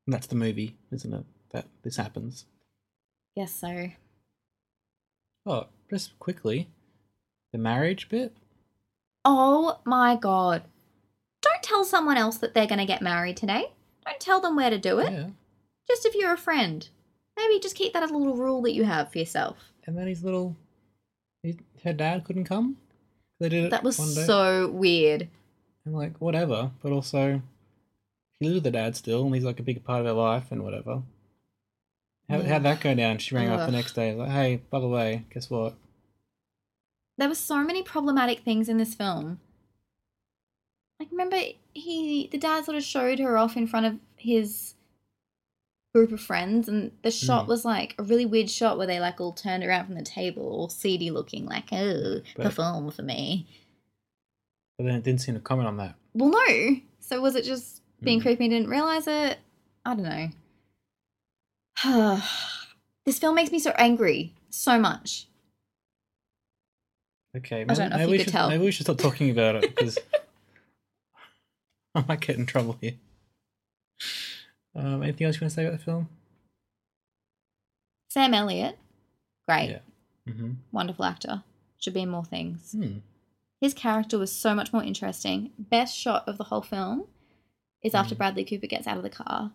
And 0.06 0.12
that's 0.12 0.26
the 0.26 0.34
movie, 0.36 0.76
isn't 0.92 1.12
it? 1.12 1.24
That 1.52 1.66
this 1.82 1.96
happens. 1.96 2.44
Yes, 3.34 3.52
so. 3.54 3.88
Oh, 5.46 5.66
just 5.90 6.18
quickly, 6.18 6.68
the 7.54 7.58
marriage 7.58 8.08
bit. 8.08 8.36
Oh 9.24 9.78
my 9.84 10.16
god. 10.16 10.64
Don't 11.40 11.62
tell 11.62 11.84
someone 11.84 12.16
else 12.16 12.36
that 12.38 12.52
they're 12.52 12.66
gonna 12.66 12.84
get 12.84 13.00
married 13.00 13.36
today. 13.36 13.70
Don't 14.04 14.18
tell 14.18 14.40
them 14.40 14.56
where 14.56 14.70
to 14.70 14.78
do 14.78 14.98
it. 14.98 15.12
Yeah. 15.12 15.28
Just 15.88 16.04
if 16.04 16.16
you're 16.16 16.32
a 16.32 16.36
friend. 16.36 16.88
Maybe 17.36 17.60
just 17.60 17.76
keep 17.76 17.92
that 17.92 18.02
as 18.02 18.10
a 18.10 18.16
little 18.16 18.36
rule 18.36 18.60
that 18.62 18.74
you 18.74 18.84
have 18.84 19.12
for 19.12 19.18
yourself. 19.18 19.72
And 19.86 19.96
then 19.96 20.08
his 20.08 20.24
little, 20.24 20.56
his, 21.44 21.56
her 21.84 21.92
dad 21.92 22.24
couldn't 22.24 22.44
come. 22.44 22.76
They 23.38 23.48
did 23.48 23.66
it 23.66 23.70
That 23.70 23.84
was 23.84 23.96
so 24.26 24.68
weird. 24.68 25.28
And 25.84 25.94
like 25.94 26.16
whatever, 26.18 26.72
but 26.82 26.90
also 26.90 27.40
he 28.40 28.46
lives 28.46 28.54
with 28.56 28.64
the 28.64 28.70
dad 28.72 28.96
still, 28.96 29.26
and 29.26 29.34
he's 29.34 29.44
like 29.44 29.60
a 29.60 29.64
big 29.64 29.84
part 29.84 30.00
of 30.00 30.06
her 30.06 30.12
life 30.12 30.50
and 30.50 30.64
whatever. 30.64 31.02
How, 32.28 32.42
how'd 32.42 32.64
that 32.64 32.80
go 32.80 32.94
down? 32.94 33.18
She 33.18 33.34
rang 33.34 33.48
up 33.48 33.66
the 33.66 33.72
next 33.72 33.92
day, 33.92 34.12
like, 34.14 34.30
"Hey, 34.30 34.62
by 34.70 34.80
the 34.80 34.88
way, 34.88 35.26
guess 35.32 35.50
what? 35.50 35.74
There 37.18 37.28
were 37.28 37.34
so 37.34 37.62
many 37.62 37.82
problematic 37.82 38.40
things 38.40 38.68
in 38.68 38.78
this 38.78 38.94
film. 38.94 39.40
Like 41.00 41.10
remember 41.10 41.36
he 41.72 42.28
the 42.30 42.38
dad 42.38 42.64
sort 42.64 42.76
of 42.76 42.84
showed 42.84 43.18
her 43.18 43.36
off 43.36 43.56
in 43.56 43.66
front 43.66 43.86
of 43.86 43.98
his 44.16 44.74
group 45.94 46.10
of 46.12 46.20
friends 46.20 46.68
and 46.68 46.90
the 47.02 47.10
shot 47.10 47.44
Mm. 47.44 47.48
was 47.48 47.64
like 47.64 47.94
a 47.98 48.02
really 48.02 48.26
weird 48.26 48.50
shot 48.50 48.78
where 48.78 48.86
they 48.86 48.98
like 49.00 49.20
all 49.20 49.32
turned 49.32 49.62
around 49.62 49.86
from 49.86 49.94
the 49.94 50.02
table 50.02 50.42
all 50.42 50.68
seedy 50.68 51.10
looking 51.10 51.46
like 51.46 51.72
oh 51.72 52.20
But- 52.36 52.42
perform 52.44 52.90
for 52.90 53.02
me. 53.02 53.46
But 54.78 54.84
then 54.86 54.94
it 54.96 55.04
didn't 55.04 55.20
seem 55.20 55.34
to 55.34 55.40
comment 55.40 55.68
on 55.68 55.76
that. 55.76 55.94
Well 56.14 56.30
no. 56.30 56.76
So 57.00 57.20
was 57.20 57.36
it 57.36 57.44
just 57.44 57.80
being 58.02 58.18
Mm. 58.20 58.22
creepy 58.22 58.44
and 58.46 58.52
didn't 58.52 58.68
realise 58.70 59.06
it? 59.06 59.38
I 59.84 59.94
don't 59.94 60.02
know. 60.02 60.30
this 63.04 63.18
film 63.18 63.34
makes 63.34 63.52
me 63.52 63.58
so 63.58 63.70
angry. 63.76 64.34
So 64.50 64.78
much. 64.78 65.26
Okay, 67.36 67.62
I 67.62 67.64
don't 67.64 67.78
know 67.90 67.96
if 67.96 68.00
maybe 68.00 68.02
you 68.04 68.10
we 68.10 68.18
could 68.18 68.24
should, 68.26 68.32
tell. 68.32 68.48
Maybe 68.50 68.64
we 68.64 68.70
should 68.70 68.86
stop 68.86 68.98
talking 68.98 69.30
about 69.30 69.56
it 69.56 69.74
because 69.74 69.98
I 71.94 72.04
might 72.06 72.20
get 72.20 72.36
in 72.36 72.46
trouble 72.46 72.76
here. 72.80 72.94
Um, 74.76 75.02
anything 75.02 75.26
else 75.26 75.36
you 75.36 75.40
want 75.42 75.50
to 75.50 75.54
say 75.54 75.64
about 75.66 75.78
the 75.78 75.84
film? 75.84 76.08
Sam 78.08 78.34
Elliott, 78.34 78.78
great. 79.48 79.70
Yeah. 79.70 80.32
Mm-hmm. 80.32 80.52
Wonderful 80.72 81.04
actor. 81.04 81.42
Should 81.78 81.94
be 81.94 82.02
in 82.02 82.08
more 82.10 82.24
things. 82.24 82.72
Hmm. 82.72 82.98
His 83.60 83.74
character 83.74 84.18
was 84.18 84.30
so 84.32 84.54
much 84.54 84.72
more 84.72 84.82
interesting. 84.82 85.50
Best 85.58 85.96
shot 85.96 86.28
of 86.28 86.38
the 86.38 86.44
whole 86.44 86.62
film 86.62 87.04
is 87.82 87.94
after 87.94 88.14
Mm. 88.14 88.18
Bradley 88.18 88.44
Cooper 88.44 88.66
gets 88.66 88.86
out 88.86 88.96
of 88.96 89.02
the 89.02 89.10
car 89.10 89.52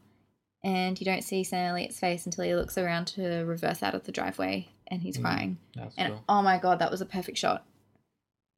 and 0.64 1.00
you 1.00 1.06
don't 1.06 1.24
see 1.24 1.44
Sam 1.44 1.72
Elliott's 1.72 2.00
face 2.00 2.26
until 2.26 2.44
he 2.46 2.56
looks 2.56 2.78
around 2.78 3.06
to 3.08 3.44
reverse 3.46 3.82
out 3.84 3.96
of 3.96 4.04
the 4.06 4.12
driveway 4.12 4.68
and 4.88 5.02
he's 5.02 5.18
Mm. 5.18 5.22
crying. 5.22 5.58
That's 5.76 5.96
And 5.98 6.14
cool. 6.14 6.24
oh 6.30 6.42
my 6.42 6.58
god, 6.58 6.80
that 6.80 6.92
was 6.92 7.02
a 7.02 7.06
perfect 7.06 7.38
shot. 7.38 7.66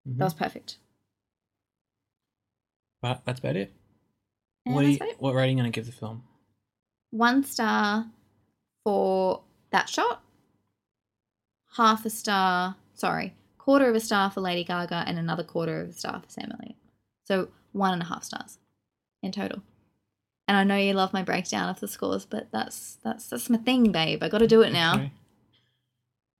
Mhm. 0.08 0.18
That 0.18 0.24
was 0.26 0.34
perfect. 0.34 0.78
But 3.02 3.22
that's 3.26 3.40
about 3.40 3.56
it. 3.56 3.74
And 4.66 4.76
what, 4.76 4.86
you, 4.86 4.96
about 4.96 5.10
it. 5.10 5.22
what 5.22 5.34
rating 5.34 5.58
are 5.58 5.58
you 5.58 5.64
going 5.64 5.72
to 5.72 5.76
give 5.76 5.88
the 5.88 5.92
film? 5.92 6.24
One 7.10 7.44
star 7.44 8.06
for 8.84 9.42
that 9.72 9.90
shot, 9.90 10.22
half 11.76 12.06
a 12.06 12.10
star, 12.10 12.76
sorry, 12.94 13.36
quarter 13.58 13.90
of 13.90 13.96
a 13.96 14.00
star 14.00 14.30
for 14.32 14.42
Lady 14.42 14.64
Gaga, 14.64 15.04
and 15.08 15.18
another 15.18 15.44
quarter 15.44 15.82
of 15.82 15.90
a 15.90 15.94
star 15.94 16.22
for 16.22 16.30
Sam 16.30 16.52
Elliott. 16.52 16.76
So 17.24 17.50
one 17.72 17.94
and 17.94 18.02
a 18.02 18.06
half 18.06 18.24
stars 18.24 18.60
in 19.24 19.32
total. 19.32 19.62
And 20.48 20.58
I 20.58 20.64
know 20.64 20.76
you 20.76 20.94
love 20.94 21.14
my 21.14 21.24
breakdown 21.24 21.70
of 21.70 21.80
the 21.80 21.88
scores, 21.88 22.26
but 22.26 22.52
that's 22.52 22.98
that's 23.04 23.28
that's 23.28 23.50
my 23.50 23.58
thing, 23.58 23.92
babe. 23.92 24.22
I 24.22 24.30
got 24.30 24.40
to 24.40 24.48
do 24.48 24.62
it 24.62 24.74
now. 24.74 24.96
Okay. 24.96 25.12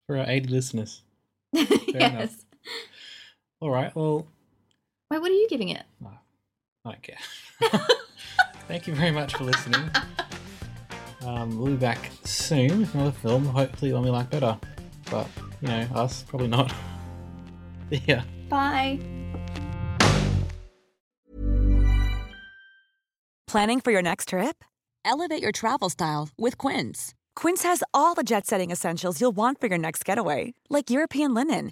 For 0.08 0.18
our 0.18 0.30
80 0.30 0.50
listeners. 0.50 1.04
enough. 1.54 2.46
Yes. 3.62 3.68
All 3.68 3.72
right, 3.72 3.96
well, 3.96 4.26
Wait, 5.10 5.20
what 5.20 5.30
are 5.30 5.36
you 5.36 5.48
giving 5.50 5.70
it? 5.70 5.84
no, 6.00 6.10
I 6.86 6.92
don't 6.92 7.02
care. 7.04 7.18
Thank 8.68 8.88
you 8.88 8.96
very 8.96 9.12
much 9.12 9.36
for 9.36 9.44
listening. 9.44 9.90
Um, 11.24 11.56
we'll 11.60 11.74
be 11.74 11.76
back 11.76 12.10
soon 12.24 12.80
with 12.80 12.96
another 12.96 13.12
film, 13.12 13.46
hopefully 13.46 13.94
one 13.94 14.02
we 14.04 14.10
like 14.10 14.32
better. 14.32 14.58
But, 15.12 15.28
you 15.62 15.68
know, 15.68 15.86
us, 15.94 16.24
probably 16.24 16.48
not. 16.48 16.74
yeah. 17.92 18.24
Bye. 18.50 19.00
Planning 23.46 23.82
for 23.82 23.92
your 23.92 24.02
next 24.02 24.30
trip? 24.30 24.64
Elevate 25.06 25.44
your 25.44 25.52
travel 25.52 25.92
style 25.92 26.30
with 26.40 26.58
Quince. 26.58 27.14
Quince 27.36 27.62
has 27.64 27.84
all 27.94 28.16
the 28.16 28.24
jet 28.24 28.48
setting 28.48 28.72
essentials 28.72 29.22
you'll 29.22 29.32
want 29.32 29.62
for 29.62 29.68
your 29.68 29.78
next 29.78 30.04
getaway, 30.04 30.56
like 30.72 30.90
European 30.90 31.36
linen, 31.36 31.72